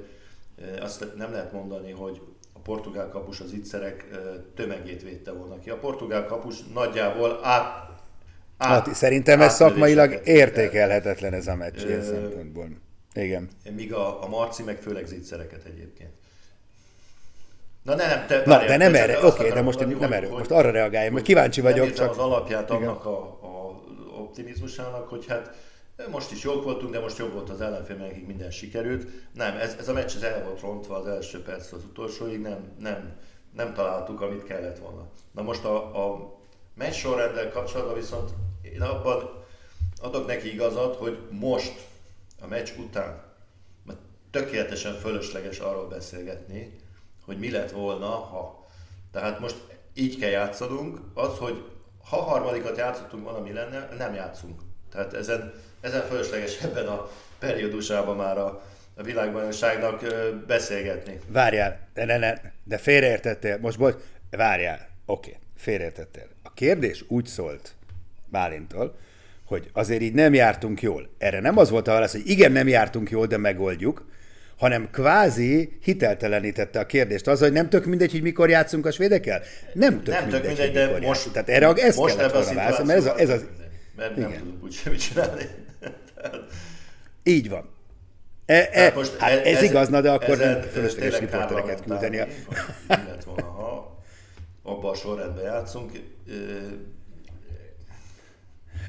azt 0.80 1.16
nem 1.16 1.32
lehet 1.32 1.52
mondani, 1.52 1.90
hogy 1.90 2.20
portugál 2.62 3.08
kapus 3.08 3.40
az 3.40 3.52
ittszerek 3.52 4.04
tömegét 4.54 5.02
védte 5.02 5.32
volna 5.32 5.58
ki. 5.58 5.70
A 5.70 5.78
portugál 5.78 6.26
kapus 6.26 6.56
nagyjából 6.74 7.40
át, 7.42 7.88
át 8.56 8.86
hát, 8.86 8.94
Szerintem 8.94 9.40
ez 9.40 9.54
szakmailag 9.54 10.20
értékelhetetlen 10.24 11.32
ez 11.32 11.46
a 11.46 11.54
meccs 11.54 11.84
ilyen 11.84 12.02
szempontból. 12.02 12.68
Igen. 13.14 13.48
Míg 13.76 13.92
a, 13.92 14.22
a 14.22 14.28
Marci 14.28 14.62
meg 14.62 14.78
főleg 14.78 15.06
zicsereket 15.06 15.64
egyébként. 15.64 16.10
Na 17.82 17.94
nem, 17.94 18.26
te, 18.26 18.42
Na, 18.46 18.58
de 18.58 18.76
nem 18.76 18.94
erre, 18.94 19.16
oké, 19.16 19.26
okay, 19.26 19.50
de 19.50 19.62
most 19.62 19.78
mondani, 19.78 20.00
nem 20.00 20.12
erre, 20.12 20.28
most 20.28 20.50
arra 20.50 20.70
reagáljam, 20.70 21.12
hogy 21.12 21.22
kíváncsi 21.22 21.60
vagyok. 21.60 21.92
Csak... 21.92 22.10
az 22.10 22.18
alapját 22.18 22.70
annak 22.70 23.04
a, 23.04 23.18
a 23.22 23.82
optimizmusának, 24.18 25.08
hogy 25.08 25.26
hát 25.28 25.54
most 26.10 26.32
is 26.32 26.42
jók 26.42 26.64
voltunk, 26.64 26.92
de 26.92 27.00
most 27.00 27.18
jobb 27.18 27.32
volt 27.32 27.50
az 27.50 27.60
ellenfél, 27.60 27.96
mert 27.96 28.10
nekik 28.10 28.26
minden 28.26 28.50
sikerült. 28.50 29.06
Nem, 29.32 29.56
ez, 29.56 29.76
ez 29.78 29.88
a 29.88 29.92
meccs 29.92 30.14
az 30.14 30.22
el 30.22 30.44
volt 30.44 30.60
rontva 30.60 30.96
az 30.96 31.06
első 31.06 31.42
perc 31.42 31.72
az 31.72 31.84
utolsóig, 31.84 32.40
nem, 32.40 32.72
nem, 32.78 33.16
nem 33.54 33.74
találtuk, 33.74 34.20
amit 34.20 34.44
kellett 34.44 34.78
volna. 34.78 35.08
Na 35.32 35.42
most 35.42 35.64
a, 35.64 36.06
a 36.06 36.38
meccs 36.74 36.94
sorrenddel 36.94 37.50
kapcsolatban 37.50 37.94
viszont 37.94 38.30
én 38.62 38.82
abban 38.82 39.44
adok 40.00 40.26
neki 40.26 40.52
igazat, 40.52 40.96
hogy 40.96 41.18
most, 41.30 41.86
a 42.40 42.46
meccs 42.46 42.70
után, 42.78 43.22
mert 43.84 43.98
tökéletesen 44.30 44.94
fölösleges 44.94 45.58
arról 45.58 45.88
beszélgetni, 45.88 46.76
hogy 47.24 47.38
mi 47.38 47.50
lett 47.50 47.70
volna, 47.70 48.06
ha. 48.06 48.66
Tehát 49.10 49.40
most 49.40 49.56
így 49.94 50.18
kell 50.18 50.30
játszanunk, 50.30 51.00
az, 51.14 51.38
hogy 51.38 51.64
ha 52.04 52.22
harmadikat 52.22 52.76
játszottunk 52.76 53.24
volna, 53.24 53.40
mi 53.40 53.52
lenne, 53.52 53.88
nem 53.96 54.14
játszunk. 54.14 54.60
Tehát 54.90 55.14
ezen, 55.14 55.52
ezen 55.82 56.02
fölösleges 56.08 56.58
ebben 56.62 56.86
a 56.86 57.10
periódusában 57.38 58.16
már 58.16 58.38
a, 58.38 58.62
a 58.96 59.02
világbajnokságnak 59.02 60.04
beszélgetni. 60.46 61.18
Várjál, 61.26 61.78
de, 61.94 62.04
ne, 62.04 62.18
ne, 62.18 62.34
de 62.64 62.78
félreértettél, 62.78 63.58
most 63.60 63.78
bocs, 63.78 63.94
várjál, 64.30 64.88
oké, 65.06 65.28
okay, 65.28 65.40
félreértettél. 65.56 66.26
A 66.42 66.52
kérdés 66.54 67.04
úgy 67.08 67.26
szólt 67.26 67.74
Bálintól, 68.30 68.96
hogy 69.44 69.70
azért 69.72 70.02
így 70.02 70.14
nem 70.14 70.34
jártunk 70.34 70.82
jól. 70.82 71.08
Erre 71.18 71.40
nem 71.40 71.58
az 71.58 71.70
volt 71.70 71.88
a 71.88 71.92
válasz, 71.92 72.12
hogy 72.12 72.28
igen, 72.28 72.52
nem 72.52 72.68
jártunk 72.68 73.10
jól, 73.10 73.26
de 73.26 73.36
megoldjuk, 73.36 74.10
hanem 74.56 74.88
kvázi 74.90 75.78
hiteltelenítette 75.82 76.80
a 76.80 76.86
kérdést. 76.86 77.26
Az, 77.26 77.40
hogy 77.40 77.52
nem 77.52 77.68
tök 77.68 77.84
mindegy, 77.84 78.10
hogy 78.10 78.22
mikor 78.22 78.48
játszunk 78.48 78.86
a 78.86 78.90
svédekkel? 78.90 79.42
Nem 79.72 80.02
tök 80.02 80.14
nem 80.14 80.22
mindegy, 80.22 80.40
tök 80.40 80.48
mindegy 80.48 80.72
de 80.72 80.86
most, 80.86 81.02
játszunk. 81.02 81.34
Tehát 81.34 81.48
erre 81.48 81.72
ez 81.82 81.96
most 81.96 82.16
kellett 82.16 82.32
volna 82.32 82.54
válaszolni, 82.54 82.92
mert 82.92 82.98
ez, 82.98 83.06
a, 83.06 83.18
ez 83.18 83.28
az... 83.28 83.46
Mert 83.96 84.16
nem 84.16 84.28
igen. 84.28 84.40
tudunk 84.40 84.62
úgy 84.64 84.72
semmit 84.72 85.00
csinálni. 85.00 85.44
Így 87.22 87.48
van. 87.48 87.70
E, 88.46 88.68
e, 88.72 88.82
hát 88.82 88.94
most 88.94 89.16
hát 89.18 89.30
ez, 89.30 89.56
ez 89.56 89.62
igaz, 89.62 89.88
na, 89.88 90.00
de 90.00 90.10
akkor 90.10 90.36
nem 90.36 90.60
fölösleges 90.60 91.18
riportereket 91.18 91.82
küldeni. 91.82 92.18
A... 92.18 92.26
lett 92.88 93.24
volna, 93.24 93.42
ha 93.42 94.02
abban 94.62 94.90
a 94.90 94.94
sorrendben 94.94 95.44
játszunk. 95.44 95.92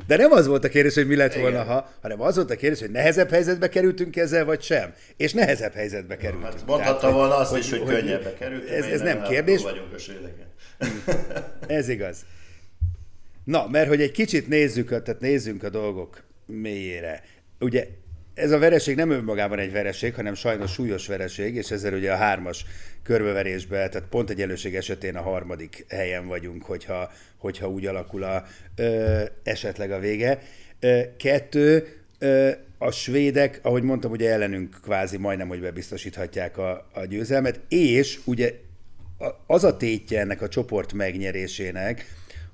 De 0.08 0.18
nem 0.18 0.32
az 0.32 0.48
volt 0.48 0.64
a 0.64 0.70
kérdés, 0.70 0.94
hogy 0.94 1.08
mi 1.08 1.16
lett 1.16 1.34
volna, 1.34 1.62
Igen. 1.62 1.66
ha, 1.66 1.90
hanem 2.02 2.22
az 2.22 2.36
volt 2.36 2.52
a 2.52 2.56
kérdés, 2.56 2.80
hogy 2.80 2.92
nehezebb 2.92 3.30
helyzetbe 3.30 3.70
kerültünk 3.70 4.16
ezzel, 4.16 4.46
vagy 4.46 4.62
sem. 4.62 4.94
És 5.18 5.34
nehezebb 5.34 5.74
helyzetbe 5.74 6.18
kerültünk. 6.18 6.54
Hát 6.54 6.66
mondhatta 6.66 7.12
volna 7.12 7.36
azt 7.36 7.52
hogy, 7.52 7.60
is, 7.60 7.70
hogy, 7.70 7.80
hogy 7.80 7.88
könnyebbe 7.88 8.34
kerültünk. 8.34 8.72
Ez, 8.72 8.86
ez 8.86 9.02
nem 9.02 9.22
kérdés. 9.22 9.62
vagyunk 9.62 9.94
a 9.94 10.00
ez 11.68 11.90
igaz. 11.90 12.26
Na, 13.44 13.68
mert 13.68 13.88
hogy 13.88 14.02
egy 14.02 14.12
kicsit 14.12 14.48
nézzük, 14.48 14.88
tehát 14.88 15.20
nézzünk 15.20 15.64
a 15.64 15.70
dolgok 15.70 16.24
mélyére. 16.46 17.24
Ugye 17.60 17.88
ez 18.34 18.52
a 18.52 18.60
vereség 18.60 18.96
nem 18.96 19.10
önmagában 19.10 19.60
egy 19.60 19.72
vereség, 19.72 20.14
hanem 20.14 20.34
sajnos 20.34 20.72
súlyos 20.72 21.08
vereség, 21.08 21.56
és 21.56 21.72
ezzel 21.72 21.94
ugye 21.94 22.12
a 22.12 22.16
hármas 22.16 22.66
körbeverésbe, 23.04 23.90
tehát 23.90 24.08
pont 24.10 24.30
egy 24.30 24.42
előség 24.42 24.76
esetén 24.76 25.16
a 25.16 25.22
harmadik 25.22 25.86
helyen 25.90 26.28
vagyunk, 26.28 26.64
hogyha, 26.64 27.12
hogyha 27.38 27.70
úgy 27.70 27.86
alakul 27.86 28.24
a, 28.24 28.44
ö, 28.76 29.22
esetleg 29.44 29.92
a 29.92 30.00
vége. 30.00 30.42
Ö, 30.80 31.02
kettő, 31.18 31.88
ö, 32.20 32.50
a 32.78 32.92
svédek, 32.92 33.60
ahogy 33.62 33.84
mondtam, 33.84 34.12
ugye 34.12 34.32
ellenünk 34.32 34.80
kvázi 34.84 35.18
majdnem, 35.18 35.48
hogy 35.48 35.62
bebiztosíthatják 35.62 36.58
a, 36.58 36.90
a 36.94 37.06
győzelmet, 37.06 37.60
és 37.68 38.20
ugye 38.26 38.54
az 39.48 39.64
a 39.64 39.78
tétje 39.78 40.20
ennek 40.20 40.42
a 40.42 40.48
csoport 40.48 40.94
megnyerésének, 40.94 42.06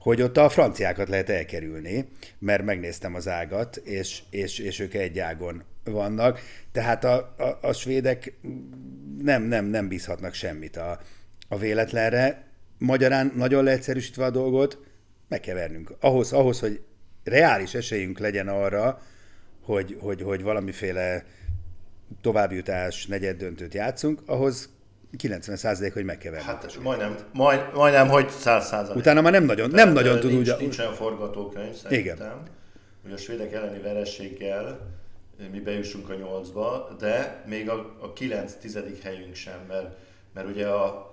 hogy 0.10 0.22
ott 0.22 0.38
a 0.38 0.50
franciákat 0.50 1.10
lehet 1.10 1.30
elkerülni, 1.30 2.08
mert 2.40 2.64
megnéztem 2.64 3.16
az 3.16 3.28
ágat, 3.28 3.76
és, 3.76 4.22
és, 4.30 4.60
és 4.60 4.80
ők 4.80 4.94
egy 4.94 5.20
ágon 5.20 5.64
vannak, 5.84 6.40
tehát 6.72 7.04
a, 7.04 7.36
a, 7.38 7.68
a 7.68 7.74
svédek 7.74 8.34
nem, 9.22 9.44
nem, 9.44 9.66
nem 9.66 9.88
bízhatnak 9.88 10.34
semmit 10.34 10.78
a, 10.78 11.00
a 11.48 11.58
véletlenre. 11.58 12.48
Magyarán 12.78 13.34
nagyon 13.36 13.64
leegyszerűsítve 13.64 14.26
a 14.26 14.30
dolgot, 14.30 14.78
meg. 15.28 15.90
Ahhoz, 16.00 16.34
ahhoz 16.34 16.60
hogy 16.60 16.82
reális 17.24 17.74
esélyünk 17.74 18.20
legyen 18.20 18.48
arra, 18.48 19.02
hogy, 19.62 19.98
hogy, 20.00 20.22
hogy 20.22 20.42
valamiféle 20.42 21.26
továbbjutás, 22.22 23.06
negyed 23.06 23.38
döntőt 23.38 23.74
játszunk, 23.74 24.22
ahhoz 24.26 24.70
90 25.18 25.92
hogy 25.94 26.06
megkeverni. 26.06 26.46
Hát 26.46 26.80
majdnem, 26.84 27.16
majd, 27.34 27.62
majdnem, 27.74 28.08
hogy 28.08 28.30
100 28.30 28.74
Utána 28.96 29.22
már 29.22 29.32
nem 29.32 29.44
nagyon, 29.44 29.70
nem 29.70 29.94
nagyon 29.94 30.20
tud 30.20 30.34
úgy... 30.34 30.56
Nincs 30.60 30.80
olyan 30.80 30.94
forgatókönyv 30.94 31.74
szerintem, 31.74 32.16
Igen. 32.16 32.42
hogy 33.04 33.12
a 33.12 33.18
svédek 33.18 33.54
elleni 33.54 33.80
verességgel 33.80 34.98
mi 35.52 35.60
bejussunk 35.60 36.10
a 36.10 36.16
nyolcba, 36.16 36.96
de 37.00 37.44
még 37.48 37.70
a, 37.70 37.96
a 38.02 38.14
9-10. 38.14 38.98
helyünk 39.04 39.36
sem, 39.36 39.60
mert, 39.68 39.96
mert 40.34 40.48
ugye 40.48 40.68
a, 40.68 41.10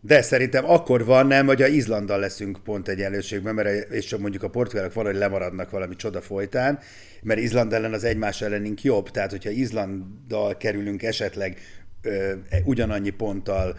de 0.00 0.22
szerintem 0.22 0.70
akkor 0.70 1.04
van, 1.04 1.26
nem, 1.26 1.46
hogy 1.46 1.62
a 1.62 1.66
Izlanddal 1.66 2.18
leszünk 2.18 2.58
pont 2.64 2.88
egyenlőségben, 2.88 3.54
mert 3.54 3.90
és 3.90 4.04
csak 4.04 4.20
mondjuk 4.20 4.42
a 4.42 4.48
portugálok 4.48 4.92
valahogy 4.92 5.18
lemaradnak 5.18 5.70
valami 5.70 5.96
csoda 5.96 6.20
folytán, 6.20 6.78
mert 7.22 7.40
Izland 7.40 7.72
ellen 7.72 7.92
az 7.92 8.04
egymás 8.04 8.42
ellenünk 8.42 8.82
jobb, 8.82 9.10
tehát 9.10 9.30
hogyha 9.30 9.50
Izlanddal 9.50 10.56
kerülünk 10.56 11.02
esetleg 11.02 11.58
ö, 12.02 12.32
ugyanannyi 12.64 13.10
ponttal 13.10 13.76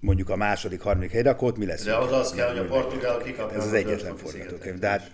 mondjuk 0.00 0.30
a 0.30 0.36
második, 0.36 0.80
harmadik 0.80 1.10
helyre, 1.10 1.30
akkor 1.30 1.48
ott 1.48 1.56
mi 1.56 1.66
lesz? 1.66 1.84
De 1.84 1.96
az 1.96 2.12
az 2.12 2.32
kell, 2.32 2.48
hogy 2.48 2.58
a 2.58 2.64
portugálok 2.64 3.22
kikapják. 3.22 3.58
Ez 3.58 3.66
az 3.66 3.72
egyetlen 3.72 4.16
forgatókönyv. 4.16 4.78
De 4.78 4.88
hát... 4.88 5.10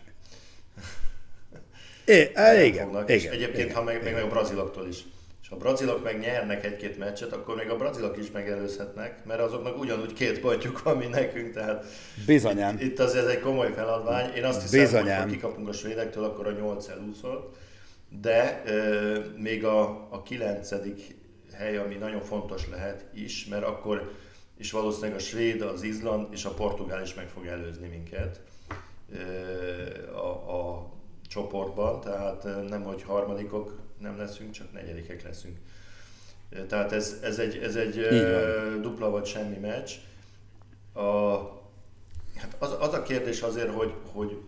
É, 2.04 2.14
é, 2.14 2.66
igen, 2.66 2.88
igen, 2.88 3.04
és 3.06 3.24
egyébként, 3.24 3.64
igen, 3.64 3.74
ha 3.74 3.82
meg, 3.82 4.00
igen. 4.00 4.12
meg 4.12 4.22
a 4.22 4.28
braziloktól 4.28 4.88
is. 4.88 5.04
És 5.42 5.48
ha 5.48 5.54
a 5.54 5.58
brazilok 5.58 6.02
meg 6.02 6.18
nyernek 6.18 6.64
egy-két 6.64 6.98
meccset, 6.98 7.32
akkor 7.32 7.56
még 7.56 7.70
a 7.70 7.76
brazilok 7.76 8.16
is 8.16 8.30
megelőzhetnek, 8.30 9.24
mert 9.24 9.40
azoknak 9.40 9.78
ugyanúgy 9.78 10.12
két 10.12 10.40
pontjuk 10.40 10.82
van, 10.82 10.96
mint 10.96 11.10
nekünk, 11.10 11.54
tehát 11.54 11.84
Bizonyám. 12.26 12.74
Itt, 12.74 12.82
itt 12.82 12.98
azért 12.98 13.24
ez 13.24 13.30
egy 13.30 13.40
komoly 13.40 13.72
feladvány. 13.74 14.34
Én 14.34 14.44
azt 14.44 14.62
hiszem, 14.62 14.80
Bizonyám. 14.80 15.22
hogy 15.22 15.30
ha 15.30 15.34
kikapunk 15.34 15.68
a 15.68 15.72
svédektől, 15.72 16.24
akkor 16.24 16.46
a 16.46 16.50
nyolc 16.50 16.88
elúszott, 16.88 17.56
de 18.22 18.62
euh, 18.64 19.24
még 19.36 19.64
a, 19.64 20.08
a 20.10 20.22
kilencedik 20.22 21.16
hely, 21.56 21.76
ami 21.76 21.94
nagyon 21.94 22.20
fontos 22.20 22.68
lehet 22.68 23.04
is, 23.14 23.46
mert 23.46 23.64
akkor 23.64 24.12
is 24.56 24.70
valószínűleg 24.70 25.14
a 25.14 25.18
svéd, 25.18 25.62
az 25.62 25.82
izland 25.82 26.32
és 26.32 26.44
a 26.44 26.54
portugál 26.54 27.02
is 27.02 27.14
meg 27.14 27.28
fog 27.28 27.46
előzni 27.46 27.88
minket. 27.88 28.40
a, 30.14 30.26
a 30.28 30.90
csoportban, 31.28 32.00
tehát 32.00 32.68
nem, 32.68 32.82
hogy 32.82 33.02
harmadikok 33.02 33.78
nem 33.98 34.18
leszünk, 34.18 34.50
csak 34.50 34.72
negyedikek 34.72 35.22
leszünk. 35.22 35.58
Tehát 36.68 36.92
ez, 36.92 37.18
ez 37.22 37.38
egy, 37.38 37.56
ez 37.56 37.76
egy 37.76 38.00
dupla 38.80 39.10
vagy 39.10 39.26
semmi 39.26 39.56
meccs. 39.56 39.90
A, 40.92 41.36
hát 42.36 42.56
az, 42.58 42.76
az 42.80 42.92
a 42.92 43.02
kérdés 43.02 43.42
azért, 43.42 43.70
hogy, 43.70 43.94
hogy 44.12 44.40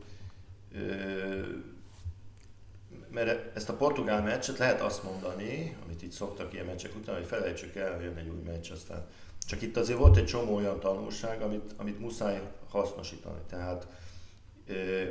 mert 3.11 3.57
ezt 3.57 3.69
a 3.69 3.77
portugál 3.77 4.23
meccset 4.23 4.59
lehet 4.59 4.81
azt 4.81 5.03
mondani, 5.03 5.77
amit 5.85 6.03
itt 6.03 6.13
szoktak 6.13 6.53
ilyen 6.53 6.67
meccsek 6.67 6.97
után, 6.97 7.15
hogy 7.15 7.27
felejtsük 7.27 7.77
el, 7.77 7.95
hogy 7.95 8.05
jön 8.05 8.17
egy 8.17 8.29
új 8.29 8.43
meccs, 8.45 8.71
aztán 8.71 9.07
csak 9.47 9.63
itt 9.63 9.77
azért 9.77 9.99
volt 9.99 10.17
egy 10.17 10.27
csomó 10.27 10.55
olyan 10.55 10.81
tanulság, 10.81 11.43
amit, 11.43 11.75
amit 11.77 12.01
muszáj 12.01 12.41
hasznosítani. 12.69 13.41
Tehát 13.49 13.87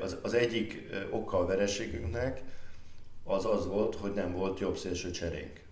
az, 0.01 0.17
az 0.21 0.34
egyik 0.34 0.89
oka 1.10 1.38
a 1.38 1.45
vereségünknek 1.45 2.43
az 3.23 3.45
az 3.45 3.67
volt, 3.67 3.95
hogy 3.95 4.13
nem 4.13 4.31
volt 4.31 4.60
jobb 4.60 4.77
szélső 4.77 5.12
cserénk. 5.12 5.63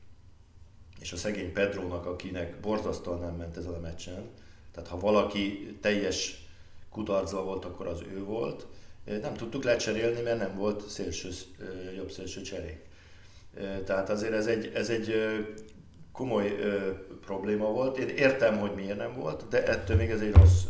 És 1.00 1.12
a 1.12 1.18
szegény 1.18 1.54
Pedrónak, 1.54 2.06
akinek 2.06 2.60
borzasztóan 2.60 3.20
nem 3.20 3.36
ment 3.36 3.58
ezen 3.58 3.74
a 3.74 3.80
meccsen, 3.80 4.30
tehát 4.72 4.90
ha 4.90 5.00
valaki 5.00 5.78
teljes 5.82 6.48
kudarcba 6.90 7.44
volt, 7.44 7.66
akkor 7.66 7.88
az 7.88 8.02
ő 8.02 8.24
volt, 8.24 8.66
nem 9.06 9.34
tudtuk 9.34 9.64
lecserélni, 9.64 10.22
mert 10.22 10.38
nem 10.38 10.56
volt 10.56 10.90
szélső, 10.90 11.30
jobb 11.96 12.12
szélső 12.12 12.42
cserénk. 12.42 12.82
Tehát 13.86 14.10
azért 14.10 14.34
ez 14.34 14.46
egy, 14.46 14.72
ez 14.76 14.90
egy 14.90 15.14
komoly 16.12 16.56
probléma 17.26 17.66
volt. 17.66 17.98
Én 17.98 18.08
értem, 18.08 18.58
hogy 18.60 18.72
miért 18.76 18.98
nem 18.98 19.16
volt, 19.16 19.48
de 19.48 19.68
ettől 19.68 19.98
még 19.98 20.10
ez 20.10 20.22
egy 20.22 20.34
rossz, 20.34 20.62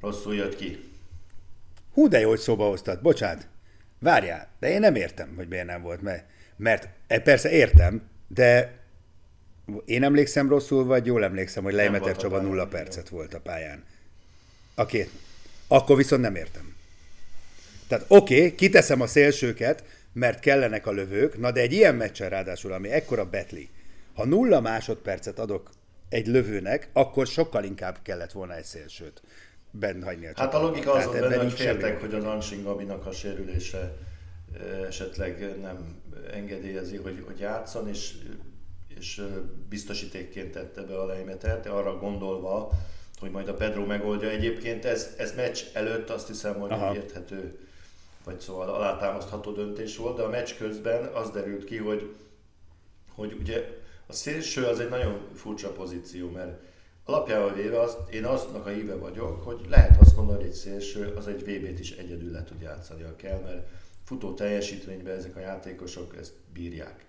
rosszul 0.00 0.34
jött 0.34 0.56
ki. 0.56 0.88
Hú, 1.94 2.08
de 2.08 2.20
jó, 2.20 2.28
hogy 2.28 2.38
szóba 2.38 2.68
hoztad. 2.68 3.00
Bocsánat. 3.00 3.46
Várjál, 3.98 4.48
de 4.58 4.70
én 4.70 4.80
nem 4.80 4.94
értem, 4.94 5.32
hogy 5.36 5.48
miért 5.48 5.66
nem 5.66 5.82
volt, 5.82 6.02
mert, 6.02 6.24
mert 6.56 6.88
e, 7.06 7.20
persze 7.20 7.50
értem, 7.50 8.08
de 8.28 8.78
én 9.84 10.02
emlékszem 10.02 10.48
rosszul, 10.48 10.84
vagy 10.84 11.06
jól 11.06 11.24
emlékszem, 11.24 11.62
hogy 11.62 11.72
Leimeter 11.72 12.16
Csaba 12.16 12.40
nulla 12.40 12.66
percet 12.66 13.08
volt 13.08 13.34
a 13.34 13.40
pályán. 13.40 13.84
A 14.74 14.86
két. 14.86 15.10
Akkor 15.68 15.96
viszont 15.96 16.22
nem 16.22 16.34
értem. 16.34 16.76
Tehát 17.90 18.04
oké, 18.08 18.36
okay, 18.36 18.54
kiteszem 18.54 19.00
a 19.00 19.06
szélsőket, 19.06 19.84
mert 20.12 20.40
kellenek 20.40 20.86
a 20.86 20.92
lövők, 20.92 21.38
na 21.38 21.50
de 21.50 21.60
egy 21.60 21.72
ilyen 21.72 21.94
meccsen 21.94 22.28
ráadásul, 22.28 22.72
ami 22.72 22.90
ekkora 22.90 23.24
betli, 23.24 23.68
ha 24.14 24.24
nulla 24.24 24.60
másodpercet 24.60 25.38
adok 25.38 25.70
egy 26.08 26.26
lövőnek, 26.26 26.88
akkor 26.92 27.26
sokkal 27.26 27.64
inkább 27.64 27.98
kellett 28.02 28.32
volna 28.32 28.56
egy 28.56 28.64
szélsőt 28.64 29.22
bent 29.70 30.04
hagyni 30.04 30.26
a 30.26 30.32
Hát 30.34 30.54
a 30.54 30.60
logika 30.60 30.92
az 30.92 31.06
benne, 31.06 31.36
hogy 31.36 31.52
féltek, 31.52 32.00
hogy 32.00 32.14
az 32.14 32.24
Ansing 32.24 32.64
Gabinak 32.64 33.06
a 33.06 33.12
sérülése 33.12 33.96
esetleg 34.88 35.60
nem 35.60 36.02
engedélyezi, 36.32 36.96
hogy, 36.96 37.22
hogy 37.26 37.38
játszon, 37.38 37.88
és, 37.88 38.14
és 38.98 39.22
biztosítékként 39.68 40.52
tette 40.52 40.82
be 40.82 40.98
a 40.98 41.06
Leimetert, 41.06 41.66
arra 41.66 41.98
gondolva, 41.98 42.70
hogy 43.20 43.30
majd 43.30 43.48
a 43.48 43.54
Pedro 43.54 43.86
megoldja. 43.86 44.28
Egyébként 44.28 44.84
ez, 44.84 45.14
ez 45.16 45.34
meccs 45.34 45.60
előtt 45.72 46.10
azt 46.10 46.26
hiszem, 46.26 46.54
hogy 46.54 46.70
Aha. 46.70 46.94
érthető, 46.94 47.58
vagy 48.30 48.40
szóval 48.40 48.68
alátámasztható 48.68 49.52
döntés 49.52 49.96
volt, 49.96 50.16
de 50.16 50.22
a 50.22 50.28
meccs 50.28 50.50
közben 50.58 51.04
az 51.04 51.30
derült 51.30 51.64
ki, 51.64 51.76
hogy, 51.76 52.14
hogy 53.14 53.36
ugye 53.40 53.64
a 54.06 54.12
szélső 54.12 54.64
az 54.64 54.80
egy 54.80 54.88
nagyon 54.88 55.28
furcsa 55.34 55.72
pozíció, 55.72 56.30
mert 56.30 56.62
alapjával 57.04 57.52
véve 57.52 57.80
azt, 57.80 57.98
én 58.10 58.24
aznak 58.24 58.66
a 58.66 58.68
híve 58.68 58.94
vagyok, 58.94 59.42
hogy 59.42 59.66
lehet 59.68 60.00
azt 60.00 60.16
mondani, 60.16 60.38
hogy 60.38 60.46
egy 60.46 60.54
szélső 60.54 61.14
az 61.16 61.26
egy 61.26 61.40
VB-t 61.40 61.78
is 61.78 61.90
egyedül 61.90 62.30
le 62.30 62.44
tud 62.44 62.60
játszani, 62.60 63.02
ha 63.02 63.16
kell, 63.16 63.38
mert 63.38 63.68
futó 64.04 64.34
teljesítményben 64.34 65.16
ezek 65.16 65.36
a 65.36 65.40
játékosok 65.40 66.16
ezt 66.16 66.32
bírják. 66.52 67.04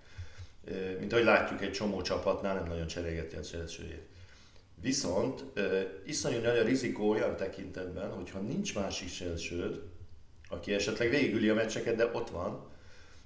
Mint 0.98 1.12
ahogy 1.12 1.24
látjuk, 1.24 1.62
egy 1.62 1.72
csomó 1.72 2.00
csapatnál 2.00 2.54
nem 2.54 2.66
nagyon 2.66 2.86
cserégeti 2.86 3.36
a 3.36 3.42
szélsőjét. 3.42 4.06
Viszont 4.80 5.44
iszonyú 6.06 6.40
nagy 6.40 6.58
a 6.58 6.62
rizikó 6.62 7.10
olyan 7.10 7.36
tekintetben, 7.36 8.10
hogyha 8.10 8.38
nincs 8.38 8.74
másik 8.74 9.08
szélsőd, 9.08 9.82
aki 10.52 10.74
esetleg 10.74 11.10
végigüli 11.10 11.48
a 11.48 11.54
meccseket, 11.54 11.96
de 11.96 12.10
ott 12.12 12.30
van, 12.30 12.70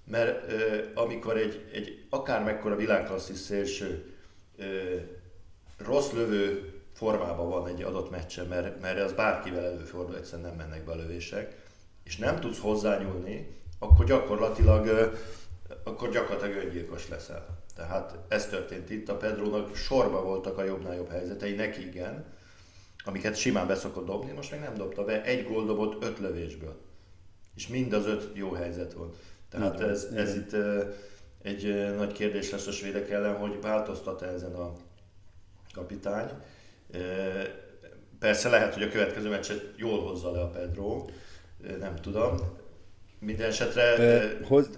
mert 0.04 0.52
amikor 0.94 1.36
egy, 1.36 1.68
egy 1.72 2.06
akár 2.10 2.44
mekkora 2.44 2.76
világklasszis 2.76 3.38
szélső 3.38 4.14
rossz 5.78 6.10
lövő 6.10 6.72
formában 6.92 7.48
van 7.48 7.66
egy 7.66 7.82
adott 7.82 8.10
meccsen, 8.10 8.46
mert, 8.46 8.80
mert 8.80 9.00
az 9.00 9.12
bárkivel 9.12 9.64
előfordul, 9.64 10.16
egyszerűen 10.16 10.48
nem 10.48 10.56
mennek 10.56 10.84
be 10.84 10.92
a 10.92 10.96
lövések, 10.96 11.56
és 12.04 12.16
nem 12.16 12.40
tudsz 12.40 12.58
hozzányúlni, 12.58 13.48
akkor 13.78 14.06
gyakorlatilag, 14.06 15.12
akkor 15.84 16.10
gyakorlatilag 16.10 16.64
öngyilkos 16.64 17.08
leszel. 17.08 17.64
Tehát 17.74 18.18
ez 18.28 18.48
történt 18.48 18.90
itt, 18.90 19.08
a 19.08 19.16
Pedrónak 19.16 19.76
sorba 19.76 20.22
voltak 20.22 20.58
a 20.58 20.64
jobbnál 20.64 20.94
jobb 20.94 21.10
helyzetei, 21.10 21.54
neki 21.54 21.86
igen, 21.86 22.24
amiket 23.04 23.36
simán 23.36 23.66
beszokott 23.66 24.06
dobni, 24.06 24.32
most 24.32 24.50
még 24.50 24.60
nem 24.60 24.74
dobta 24.74 25.04
be, 25.04 25.22
egy 25.22 25.46
gól 25.46 25.64
dobott 25.64 26.02
öt 26.02 26.18
lövésből. 26.18 26.85
És 27.56 27.68
mind 27.68 27.92
az 27.92 28.06
öt 28.06 28.30
jó 28.34 28.52
helyzet 28.52 28.92
volt. 28.92 29.16
Tehát 29.50 29.80
ez, 29.80 30.04
ez 30.14 30.34
itt 30.34 30.56
egy 31.42 31.94
nagy 31.96 32.12
kérdés 32.12 32.50
lesz 32.50 32.66
a 32.66 32.72
svédek 32.72 33.10
ellen, 33.10 33.36
hogy 33.36 33.60
változtat-e 33.60 34.26
ezen 34.26 34.54
a 34.54 34.72
kapitány. 35.74 36.30
Persze 38.18 38.48
lehet, 38.48 38.74
hogy 38.74 38.82
a 38.82 38.88
következő 38.88 39.28
meccset 39.28 39.72
jól 39.76 40.02
hozza 40.02 40.30
le 40.30 40.40
a 40.40 40.50
Pedro, 40.50 41.04
nem 41.78 41.96
tudom. 41.96 42.36
Minden 43.18 43.48
esetre 43.48 43.94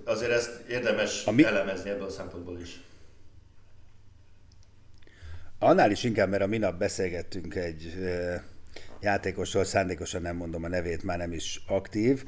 azért 0.05 0.31
ezt 0.31 0.62
érdemes 0.69 1.25
mi... 1.25 1.45
elemezni 1.45 1.91
ebből 1.91 2.07
a 2.07 2.11
szempontból 2.11 2.59
is. 2.61 2.81
Annál 5.59 5.91
is 5.91 6.05
inkább, 6.05 6.29
mert 6.29 6.43
a 6.43 6.47
minap 6.47 6.79
beszélgettünk 6.79 7.55
egy 7.55 7.95
játékosról, 9.01 9.64
szándékosan 9.64 10.23
nem 10.23 10.37
mondom 10.37 10.64
a 10.64 10.69
nevét, 10.69 11.03
már 11.03 11.19
nem 11.19 11.33
is 11.33 11.62
aktív, 11.67 12.25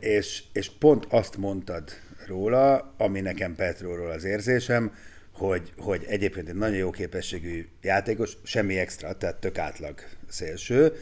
és, 0.00 0.42
és 0.52 0.70
pont 0.78 1.06
azt 1.08 1.36
mondtad 1.36 1.90
róla, 2.26 2.94
ami 2.96 3.20
nekem 3.20 3.54
Petróról 3.54 4.10
az 4.10 4.24
érzésem, 4.24 4.92
hogy, 5.32 5.72
hogy 5.76 6.04
egyébként 6.08 6.48
egy 6.48 6.54
nagyon 6.54 6.76
jó 6.76 6.90
képességű 6.90 7.66
játékos, 7.82 8.36
semmi 8.42 8.78
extra, 8.78 9.16
tehát 9.16 9.36
tök 9.36 9.58
átlag 9.58 9.98
szélső, 10.28 10.92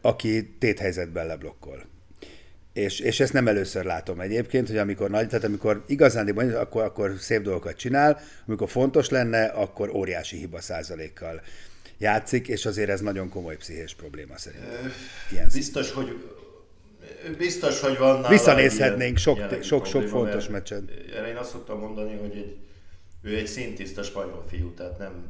aki 0.00 0.56
téthelyzetben 0.58 1.26
leblokkol. 1.26 1.84
És, 2.72 3.00
és 3.00 3.20
ezt 3.20 3.32
nem 3.32 3.48
először 3.48 3.84
látom 3.84 4.20
egyébként, 4.20 4.68
hogy 4.68 4.78
amikor 4.78 5.10
nagy, 5.10 5.28
tehát 5.28 5.44
amikor 5.44 5.84
igazán 5.86 6.28
akkor, 6.38 6.82
akkor 6.82 7.14
szép 7.18 7.42
dolgokat 7.42 7.76
csinál, 7.76 8.20
amikor 8.46 8.68
fontos 8.68 9.08
lenne, 9.08 9.44
akkor 9.44 9.90
óriási 9.90 10.36
hiba 10.36 10.60
százalékkal 10.60 11.42
játszik, 11.98 12.48
és 12.48 12.66
azért 12.66 12.88
ez 12.88 13.00
nagyon 13.00 13.28
komoly 13.28 13.56
pszichés 13.56 13.94
probléma 13.94 14.38
szerintem. 14.38 14.92
Ilyen 15.30 15.48
biztos, 15.52 15.90
hogy 15.90 16.16
biztos, 17.38 17.80
hogy 17.80 17.98
van 17.98 18.28
Visszanézhetnénk 18.28 19.16
sok, 19.16 19.62
sok, 19.62 19.86
sok 19.86 20.02
fontos 20.02 20.48
meccset. 20.48 20.90
Erre 21.14 21.28
én 21.28 21.36
azt 21.36 21.50
szoktam 21.50 21.78
mondani, 21.78 22.16
hogy 22.16 22.36
egy, 22.36 22.56
ő 23.22 23.36
egy 23.36 23.46
szintiszta 23.46 24.02
spanyol 24.02 24.44
fiú, 24.48 24.70
tehát 24.70 24.98
nem, 24.98 25.26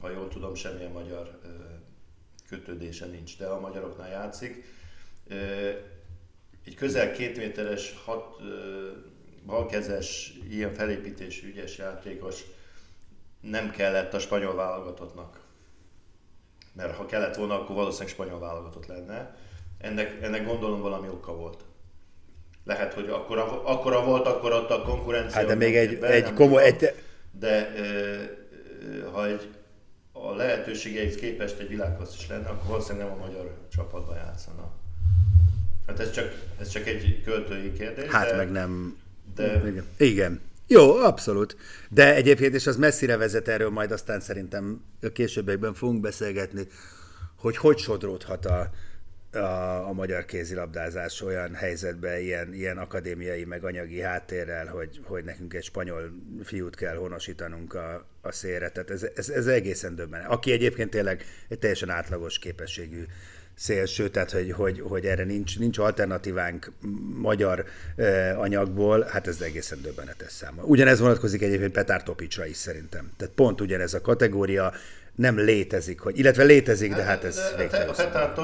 ha 0.00 0.10
jól 0.10 0.28
tudom, 0.28 0.54
semmilyen 0.54 0.92
magyar 0.92 1.38
kötődése 2.48 3.06
nincs, 3.06 3.38
de 3.38 3.46
a 3.46 3.60
magyaroknál 3.60 4.10
játszik. 4.10 4.64
Egy 6.64 6.74
közel 6.74 7.12
két 7.12 7.36
méteres, 7.36 7.94
hat 8.04 8.36
balkezes, 9.46 10.32
ilyen 10.50 10.74
felépítésű 10.74 11.48
ügyes 11.48 11.78
játékos 11.78 12.44
nem 13.40 13.70
kellett 13.70 14.14
a 14.14 14.18
spanyol 14.18 14.54
válogatottnak. 14.54 15.40
Mert 16.72 16.96
ha 16.96 17.06
kellett 17.06 17.36
volna, 17.36 17.60
akkor 17.60 17.76
valószínűleg 17.76 18.12
spanyol 18.12 18.38
válogatott 18.38 18.86
lenne 18.86 19.36
ennek, 19.82 20.18
ennek 20.22 20.46
gondolom 20.46 20.80
valami 20.80 21.08
oka 21.08 21.34
volt. 21.34 21.64
Lehet, 22.64 22.94
hogy 22.94 23.08
akkora, 23.08 23.64
akkora 23.64 24.04
volt, 24.04 24.26
akkor 24.26 24.52
ott 24.52 24.70
a 24.70 24.82
konkurencia. 24.82 25.38
Hát 25.38 25.46
de 25.46 25.54
még 25.54 25.76
egy, 25.76 25.98
be, 25.98 26.06
egy 26.06 26.32
komoly... 26.32 26.62
Egy... 26.62 26.94
De 27.38 27.72
ha 29.12 29.26
egy, 29.26 29.48
a 30.12 30.34
lehetőségeik 30.34 31.14
képest 31.14 31.58
egy 31.58 31.68
világhoz 31.68 32.14
is 32.18 32.28
lenne, 32.28 32.48
akkor 32.48 32.68
valószínűleg 32.68 33.08
nem 33.08 33.16
a 33.20 33.26
magyar 33.26 33.54
csapatban 33.72 34.16
játszana. 34.16 34.70
Hát 35.86 36.00
ez 36.00 36.10
csak, 36.10 36.34
ez 36.60 36.68
csak 36.68 36.86
egy 36.86 37.22
költői 37.24 37.72
kérdés. 37.72 38.10
Hát 38.10 38.30
de, 38.30 38.36
meg 38.36 38.50
nem... 38.50 38.96
De... 39.34 39.62
Igen. 39.96 40.40
Jó, 40.66 40.96
abszolút. 40.96 41.56
De 41.88 42.14
egyébként, 42.14 42.54
és 42.54 42.66
az 42.66 42.76
messzire 42.76 43.16
vezet 43.16 43.48
erről, 43.48 43.70
majd 43.70 43.90
aztán 43.90 44.20
szerintem 44.20 44.84
a 45.02 45.08
későbbiekben 45.08 45.74
fogunk 45.74 46.00
beszélgetni, 46.00 46.66
hogy 47.36 47.56
hogy 47.56 47.78
sodródhat 47.78 48.46
a, 48.46 48.70
a, 49.34 49.88
a 49.88 49.92
magyar 49.92 50.24
kézilabdázás 50.24 51.20
olyan 51.20 51.54
helyzetben, 51.54 52.20
ilyen, 52.20 52.54
ilyen 52.54 52.78
akadémiai 52.78 53.44
meg 53.44 53.64
anyagi 53.64 54.00
háttérrel, 54.00 54.66
hogy, 54.66 55.00
hogy 55.04 55.24
nekünk 55.24 55.54
egy 55.54 55.64
spanyol 55.64 56.12
fiút 56.42 56.76
kell 56.76 56.96
honosítanunk 56.96 57.74
a, 57.74 58.06
a 58.20 58.32
szélre. 58.32 58.70
Tehát 58.70 58.90
ez, 58.90 59.06
ez, 59.14 59.28
ez 59.28 59.46
egészen 59.46 59.94
döbbenet. 59.94 60.30
Aki 60.30 60.52
egyébként 60.52 60.90
tényleg 60.90 61.24
egy 61.48 61.58
teljesen 61.58 61.90
átlagos 61.90 62.38
képességű 62.38 63.04
szélső, 63.56 64.08
tehát 64.08 64.30
hogy, 64.30 64.52
hogy, 64.52 64.80
hogy 64.80 65.04
erre 65.04 65.24
nincs, 65.24 65.58
nincs 65.58 65.78
alternatívánk 65.78 66.72
magyar 67.14 67.64
eh, 67.96 68.40
anyagból, 68.40 69.06
hát 69.10 69.26
ez 69.26 69.40
egészen 69.40 69.78
döbbenetes 69.82 70.32
száma. 70.32 70.62
Ugyanez 70.62 71.00
vonatkozik 71.00 71.42
egyébként 71.42 71.72
Petár 71.72 72.02
Topicsra 72.02 72.46
is 72.46 72.56
szerintem. 72.56 73.10
Tehát 73.16 73.34
pont 73.34 73.60
ugyanez 73.60 73.94
a 73.94 74.00
kategória, 74.00 74.72
nem 75.14 75.38
létezik, 75.38 76.00
hogy, 76.00 76.18
illetve 76.18 76.42
létezik, 76.42 76.94
de 76.94 77.02
hát 77.02 77.24
ez 77.24 77.40
végtelen. 77.56 77.94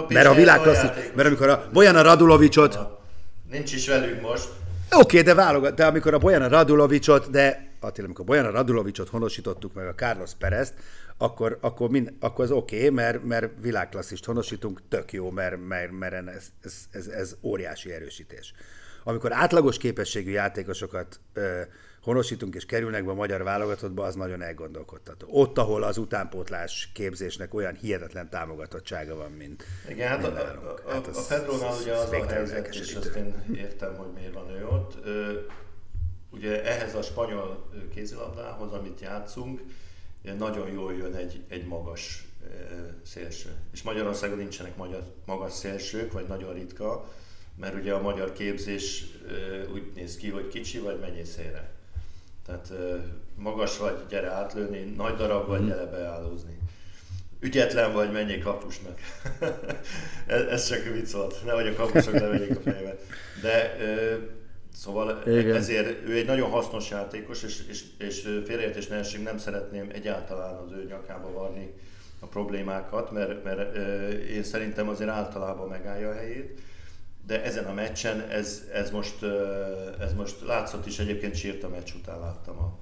Mert 0.09 0.27
a 0.27 0.35
világ 0.35 0.61
mert 1.14 1.29
amikor 1.29 1.49
a 1.49 1.68
Bojana 1.73 2.03
Radulovicsot... 2.03 2.79
Nincs 3.51 3.73
is 3.73 3.88
velünk 3.88 4.21
most. 4.21 4.49
Oké, 4.90 5.01
okay, 5.01 5.23
de 5.23 5.35
válogat, 5.35 5.75
de 5.75 5.87
amikor 5.87 6.14
a 6.14 6.18
Bojana 6.18 6.49
Radulovicsot, 6.49 7.31
de 7.31 7.68
Attila, 7.81 8.07
amikor 8.07 8.25
Bojana 8.25 8.51
Radulovicsot 8.51 9.09
honosítottuk 9.09 9.75
meg 9.75 9.87
a 9.87 9.94
Carlos 9.94 10.31
Perezt, 10.38 10.75
akkor, 11.19 11.59
akkor, 11.61 11.91
mind, 11.91 12.13
akkor 12.21 12.45
az 12.45 12.51
oké, 12.51 12.77
okay, 12.77 12.91
mert, 12.91 13.25
mert 13.25 13.51
világklasszist 13.61 14.25
honosítunk, 14.25 14.81
tök 14.89 15.13
jó, 15.13 15.31
mert, 15.31 15.67
mert, 15.69 15.91
mert 15.91 16.29
ez, 16.29 16.47
ez, 16.63 16.87
ez, 16.91 17.07
ez 17.07 17.37
óriási 17.43 17.93
erősítés. 17.93 18.53
Amikor 19.05 19.33
átlagos 19.33 19.79
képességű 19.79 20.31
játékosokat 20.31 21.21
ö, 21.33 21.61
honosítunk 22.03 22.55
és 22.55 22.67
kerülnek 22.67 23.05
be 23.05 23.11
a 23.11 23.15
magyar 23.15 23.43
válogatottba, 23.43 24.05
az 24.05 24.15
nagyon 24.15 24.43
elgondolkodtató. 24.43 25.27
Ott, 25.31 25.59
ahol 25.59 25.83
az 25.83 25.99
utánpótlás 25.99 26.91
képzésnek 26.95 27.55
olyan 27.55 27.75
hihetetlen 27.75 28.29
támogatottsága 28.29 29.17
van, 29.17 29.31
mint 29.31 29.65
Igen, 29.89 30.09
hát 30.09 30.25
a, 30.25 30.29
a, 30.87 30.91
hát 30.91 31.07
az, 31.07 31.17
a 31.17 31.25
Pedrónál 31.29 31.75
ugye 31.81 31.93
az 31.93 32.11
a 32.11 32.27
helyzet, 32.27 32.75
és 32.75 32.95
azt 32.95 33.15
én 33.15 33.35
értem, 33.55 33.97
hogy 33.97 34.09
miért 34.15 34.35
van 34.35 34.51
ő 34.51 34.67
ott. 34.67 35.07
Ö, 35.07 35.41
ugye 36.31 36.65
ehhez 36.65 36.95
a 36.95 37.03
spanyol 37.03 37.71
kézilabdához, 37.95 38.73
amit 38.73 39.01
játszunk, 39.01 39.61
nagyon 40.39 40.73
jól 40.73 40.95
jön 40.95 41.15
egy, 41.15 41.45
egy 41.49 41.67
magas 41.67 42.29
szélső. 43.03 43.51
És 43.73 43.83
Magyarországon 43.83 44.39
nincsenek 44.39 44.77
magyar, 44.77 45.03
magas 45.25 45.53
szélsők, 45.53 46.13
vagy 46.13 46.27
nagyon 46.27 46.53
ritka, 46.53 47.13
mert 47.57 47.75
ugye 47.75 47.93
a 47.93 48.01
magyar 48.01 48.33
képzés 48.33 49.05
úgy 49.73 49.93
néz 49.95 50.17
ki, 50.17 50.29
hogy 50.29 50.49
kicsi 50.49 50.79
vagy 50.79 50.99
mennyészére. 51.01 51.71
Tehát 52.47 52.73
magas 53.35 53.79
vagy, 53.79 54.07
gyere 54.09 54.31
átlőni, 54.31 54.81
nagy 54.97 55.15
darab 55.15 55.47
vagy, 55.47 55.61
mhm. 55.61 55.69
gyere 55.69 55.85
beállózni. 55.85 56.59
Ügyetlen 57.41 57.93
vagy, 57.93 58.13
menjél 58.13 58.43
kapusnak. 58.43 58.99
ez, 60.27 60.41
ez 60.43 60.69
csak 60.69 60.83
vicc 60.83 61.13
volt, 61.13 61.45
nehogy 61.45 61.67
a 61.67 61.75
kapusok 61.75 62.13
levegyék 62.13 62.57
a 62.57 62.61
fejbe. 62.61 62.99
De 63.43 63.77
Szóval 64.79 65.23
Igen. 65.27 65.57
ezért 65.57 66.09
ő 66.09 66.17
egy 66.17 66.27
nagyon 66.27 66.51
hasznos 66.51 66.91
játékos, 66.91 67.43
és, 67.43 67.62
és, 67.71 67.85
és 67.99 68.21
félreértés 68.47 68.87
ne 68.87 69.01
nem 69.23 69.38
szeretném 69.38 69.91
egyáltalán 69.93 70.55
az 70.55 70.73
ő 70.73 70.87
nyakába 70.88 71.33
varni 71.33 71.73
a 72.21 72.27
problémákat, 72.27 73.12
mert, 73.12 73.45
mert 73.45 73.77
én 74.29 74.43
szerintem 74.43 74.88
azért 74.88 75.11
általában 75.11 75.69
megállja 75.69 76.09
a 76.09 76.14
helyét, 76.14 76.61
de 77.27 77.43
ezen 77.43 77.64
a 77.64 77.73
meccsen 77.73 78.21
ez, 78.21 78.62
ez, 78.73 78.91
most, 78.91 79.23
ez 80.01 80.14
most 80.14 80.37
látszott 80.47 80.87
is, 80.87 80.99
egyébként 80.99 81.35
sírt 81.35 81.64
a 81.64 81.69
meccs 81.69 81.91
után 81.95 82.21
láttam 82.21 82.59
a 82.59 82.79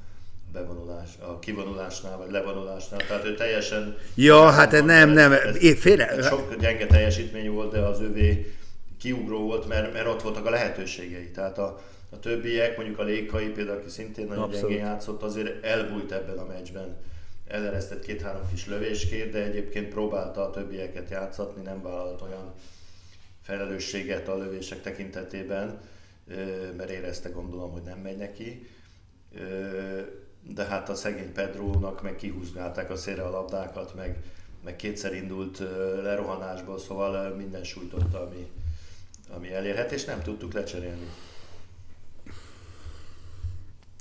bevonulás, 0.52 1.10
a 1.20 1.38
kivonulásnál, 1.38 2.16
vagy 2.16 2.30
levonulásnál, 2.30 3.00
tehát 3.06 3.24
ő 3.24 3.34
teljesen... 3.34 3.96
Ja, 4.14 4.50
hát 4.50 4.72
ez 4.72 4.82
nem, 4.82 5.10
nem, 5.10 5.32
ez, 5.32 5.78
félre... 5.78 6.08
Ez 6.08 6.26
sok 6.26 6.56
gyenge 6.56 6.86
teljesítmény 6.86 7.50
volt, 7.50 7.72
de 7.72 7.78
az 7.78 8.00
övé 8.00 8.54
kiugró 9.06 9.40
volt, 9.40 9.68
mert, 9.68 9.92
mert 9.92 10.06
ott 10.06 10.22
voltak 10.22 10.46
a 10.46 10.50
lehetőségei. 10.50 11.30
Tehát 11.30 11.58
a, 11.58 11.80
a 12.10 12.18
többiek, 12.18 12.76
mondjuk 12.76 12.98
a 12.98 13.02
Lékai 13.02 13.48
például, 13.48 13.78
aki 13.78 13.88
szintén 13.88 14.26
nagyon 14.26 14.42
Abszolút. 14.42 14.68
gyengén 14.68 14.86
játszott, 14.86 15.22
azért 15.22 15.64
elbújt 15.64 16.12
ebben 16.12 16.38
a 16.38 16.44
meccsben. 16.44 16.96
Eleresztett 17.46 18.04
két-három 18.04 18.48
kis 18.50 18.66
lövéskét, 18.66 19.30
de 19.30 19.42
egyébként 19.42 19.88
próbálta 19.88 20.42
a 20.42 20.50
többieket 20.50 21.10
játszatni, 21.10 21.62
nem 21.62 21.82
vállalt 21.82 22.22
olyan 22.22 22.52
felelősséget 23.42 24.28
a 24.28 24.36
lövések 24.36 24.82
tekintetében, 24.82 25.80
mert 26.76 26.90
érezte 26.90 27.28
gondolom, 27.28 27.70
hogy 27.70 27.82
nem 27.82 27.98
megy 27.98 28.16
neki. 28.16 28.70
De 30.42 30.64
hát 30.64 30.88
a 30.88 30.94
szegény 30.94 31.32
Pedrónak 31.32 32.02
meg 32.02 32.16
kihúzgálták 32.16 32.90
a 32.90 32.96
szélre 32.96 33.22
a 33.22 33.30
labdákat, 33.30 33.94
meg, 33.94 34.22
meg 34.64 34.76
kétszer 34.76 35.14
indult 35.14 35.58
lerohanásból, 36.02 36.78
szóval 36.78 37.34
minden 37.34 37.64
sújtotta, 37.64 38.20
ami, 38.20 38.50
ami 39.28 39.52
elérhet, 39.52 39.92
és 39.92 40.04
nem 40.04 40.22
tudtuk 40.22 40.52
lecserélni. 40.52 41.06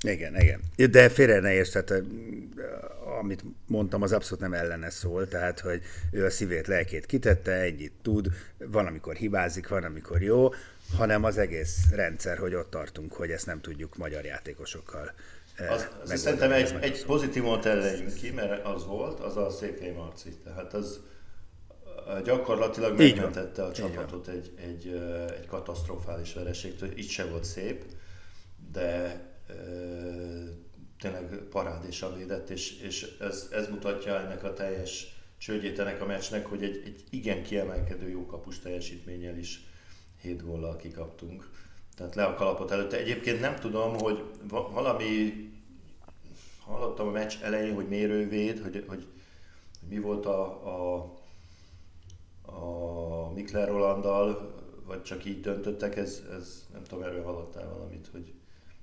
Igen, 0.00 0.40
igen. 0.40 0.60
De 0.90 1.08
félre 1.08 1.40
ne 1.40 1.52
érts, 1.52 1.70
tehát 1.70 2.02
amit 3.20 3.44
mondtam, 3.66 4.02
az 4.02 4.12
abszolút 4.12 4.40
nem 4.40 4.52
ellene 4.52 4.90
szól, 4.90 5.28
tehát, 5.28 5.60
hogy 5.60 5.82
ő 6.10 6.24
a 6.24 6.30
szívét, 6.30 6.66
lelkét 6.66 7.06
kitette, 7.06 7.52
ennyit 7.52 7.92
tud, 8.02 8.28
van, 8.58 8.86
amikor 8.86 9.14
hibázik, 9.14 9.68
van, 9.68 9.84
amikor 9.84 10.22
jó, 10.22 10.48
hanem 10.96 11.24
az 11.24 11.38
egész 11.38 11.76
rendszer, 11.90 12.38
hogy 12.38 12.54
ott 12.54 12.70
tartunk, 12.70 13.12
hogy 13.12 13.30
ezt 13.30 13.46
nem 13.46 13.60
tudjuk 13.60 13.96
magyar 13.96 14.24
játékosokkal 14.24 15.12
az, 15.58 15.88
az 16.02 16.20
szerintem 16.20 16.52
egy, 16.52 16.74
egy 16.80 17.04
pozitívumot 17.04 17.66
elejünk 17.66 18.14
ki, 18.14 18.30
mert 18.30 18.66
az 18.66 18.86
volt, 18.86 19.20
az 19.20 19.36
a 19.36 19.50
Székely 19.50 19.92
Marci. 19.92 20.36
Tehát 20.44 20.74
az 20.74 21.00
gyakorlatilag 22.24 22.98
megmentette 22.98 23.64
a 23.64 23.72
csapatot 23.72 24.28
egy, 24.28 24.52
egy, 24.56 24.86
egy 25.38 25.46
katasztrofális 25.46 26.32
vereségtől. 26.32 26.98
Itt 26.98 27.08
se 27.08 27.24
volt 27.24 27.44
szép, 27.44 27.84
de 28.72 29.20
tényleg 31.00 31.24
parádésan 31.50 32.16
védett, 32.16 32.50
és, 32.50 32.80
és 32.80 33.16
ez, 33.20 33.48
ez 33.52 33.68
mutatja 33.68 34.20
ennek 34.20 34.44
a 34.44 34.52
teljes 34.52 35.16
csődjét 35.38 35.78
ennek 35.78 36.02
a 36.02 36.06
meccsnek, 36.06 36.46
hogy 36.46 36.62
egy, 36.62 36.82
egy 36.84 37.04
igen 37.10 37.42
kiemelkedő 37.42 38.08
jó 38.08 38.26
kapus 38.26 38.58
teljesítménnyel 38.58 39.38
is 39.38 39.64
7 40.20 40.44
góllal 40.44 40.76
kikaptunk. 40.76 41.50
Tehát 41.96 42.14
le 42.14 42.24
a 42.24 42.34
kalapot 42.34 42.70
előtte. 42.70 42.96
Egyébként 42.96 43.40
nem 43.40 43.56
tudom, 43.56 43.96
hogy 43.96 44.24
valami 44.48 45.32
hallottam 46.58 47.08
a 47.08 47.10
meccs 47.10 47.34
elején, 47.42 47.74
hogy 47.74 47.88
mérővéd, 47.88 48.62
hogy, 48.62 48.72
hogy, 48.74 48.84
hogy 48.86 49.06
mi 49.88 49.98
volt 49.98 50.26
a, 50.26 50.42
a, 50.44 51.14
a 52.60 53.32
Mikler 53.34 53.68
Rolanddal, 53.68 54.54
vagy 54.86 55.02
csak 55.02 55.24
így 55.24 55.40
döntöttek, 55.40 55.96
ez, 55.96 56.22
ez 56.38 56.66
nem 56.72 56.82
tudom, 56.88 57.04
erről 57.04 57.22
hallottál 57.22 57.68
valamit, 57.68 58.08
hogy 58.12 58.32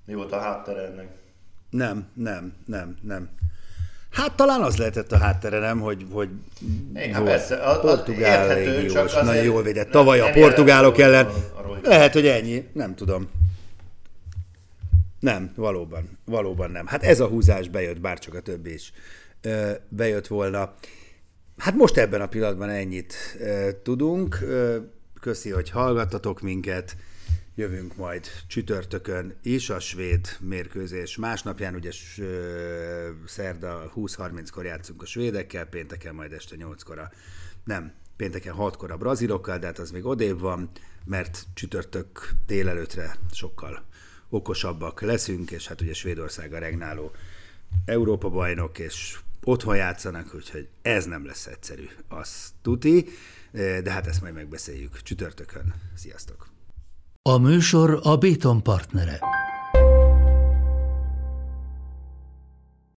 mi 0.05 0.13
volt 0.13 0.31
a 0.31 0.39
háttere 0.39 0.81
ennek? 0.81 1.17
Nem, 1.69 2.07
nem, 2.13 2.53
nem, 2.65 2.97
nem. 3.01 3.29
Hát 4.09 4.35
talán 4.35 4.61
az 4.61 4.77
lehetett 4.77 5.11
a 5.11 5.17
háttere, 5.17 5.59
nem, 5.59 5.79
hogy, 5.79 6.05
hogy 6.11 6.29
Igen, 6.93 7.13
hát 7.13 7.23
persze, 7.23 7.55
a, 7.55 7.79
portugál 7.79 8.49
érthető, 8.49 8.77
légiós, 8.77 9.13
nagyon 9.13 9.43
jól 9.43 9.63
védett. 9.63 9.89
Tavaly 9.89 10.19
nem, 10.19 10.27
a 10.27 10.31
portugálok 10.31 10.97
ellen. 10.97 11.25
A, 11.25 11.79
lehet, 11.81 12.13
hogy 12.13 12.27
ennyi, 12.27 12.69
nem 12.73 12.95
tudom. 12.95 13.29
Nem, 15.19 15.51
valóban, 15.55 16.17
valóban 16.25 16.71
nem. 16.71 16.87
Hát 16.87 17.03
ez 17.03 17.19
a 17.19 17.27
húzás 17.27 17.67
bejött, 17.67 17.99
bár 17.99 18.19
csak 18.19 18.33
a 18.33 18.39
többi 18.39 18.73
is 18.73 18.93
bejött 19.89 20.27
volna. 20.27 20.73
Hát 21.57 21.75
most 21.75 21.97
ebben 21.97 22.21
a 22.21 22.27
pillanatban 22.27 22.69
ennyit 22.69 23.37
tudunk. 23.83 24.39
Köszi, 25.19 25.49
hogy 25.49 25.69
hallgattatok 25.69 26.41
minket 26.41 26.95
jövünk 27.55 27.95
majd 27.95 28.27
csütörtökön 28.47 29.35
is 29.41 29.69
a 29.69 29.79
svéd 29.79 30.27
mérkőzés. 30.39 31.17
Másnapján 31.17 31.75
ugye 31.75 31.91
szerda 33.25 33.91
20-30-kor 33.95 34.65
játszunk 34.65 35.01
a 35.01 35.05
svédekkel, 35.05 35.65
pénteken 35.65 36.15
majd 36.15 36.31
este 36.31 36.55
8-kor 36.59 36.99
a, 36.99 37.11
nem, 37.63 37.93
pénteken 38.15 38.55
6-kor 38.57 38.91
a 38.91 38.97
brazilokkal, 38.97 39.57
de 39.57 39.65
hát 39.65 39.79
az 39.79 39.91
még 39.91 40.05
odébb 40.05 40.39
van, 40.39 40.69
mert 41.05 41.45
csütörtök 41.53 42.29
délelőtre 42.45 43.15
sokkal 43.31 43.85
okosabbak 44.29 45.01
leszünk, 45.01 45.51
és 45.51 45.67
hát 45.67 45.81
ugye 45.81 45.93
Svédország 45.93 46.53
a 46.53 46.59
regnáló 46.59 47.11
Európa 47.85 48.29
bajnok, 48.29 48.79
és 48.79 49.19
otthon 49.43 49.75
játszanak, 49.75 50.35
úgyhogy 50.35 50.67
ez 50.81 51.05
nem 51.05 51.25
lesz 51.25 51.45
egyszerű, 51.45 51.85
az 52.07 52.53
tuti, 52.61 53.05
de 53.51 53.91
hát 53.91 54.07
ezt 54.07 54.21
majd 54.21 54.33
megbeszéljük 54.33 55.01
csütörtökön. 55.01 55.73
Sziasztok! 55.95 56.47
A 57.21 57.37
műsor 57.37 57.99
a 58.03 58.17
Béton 58.17 58.63
partnere. 58.63 59.19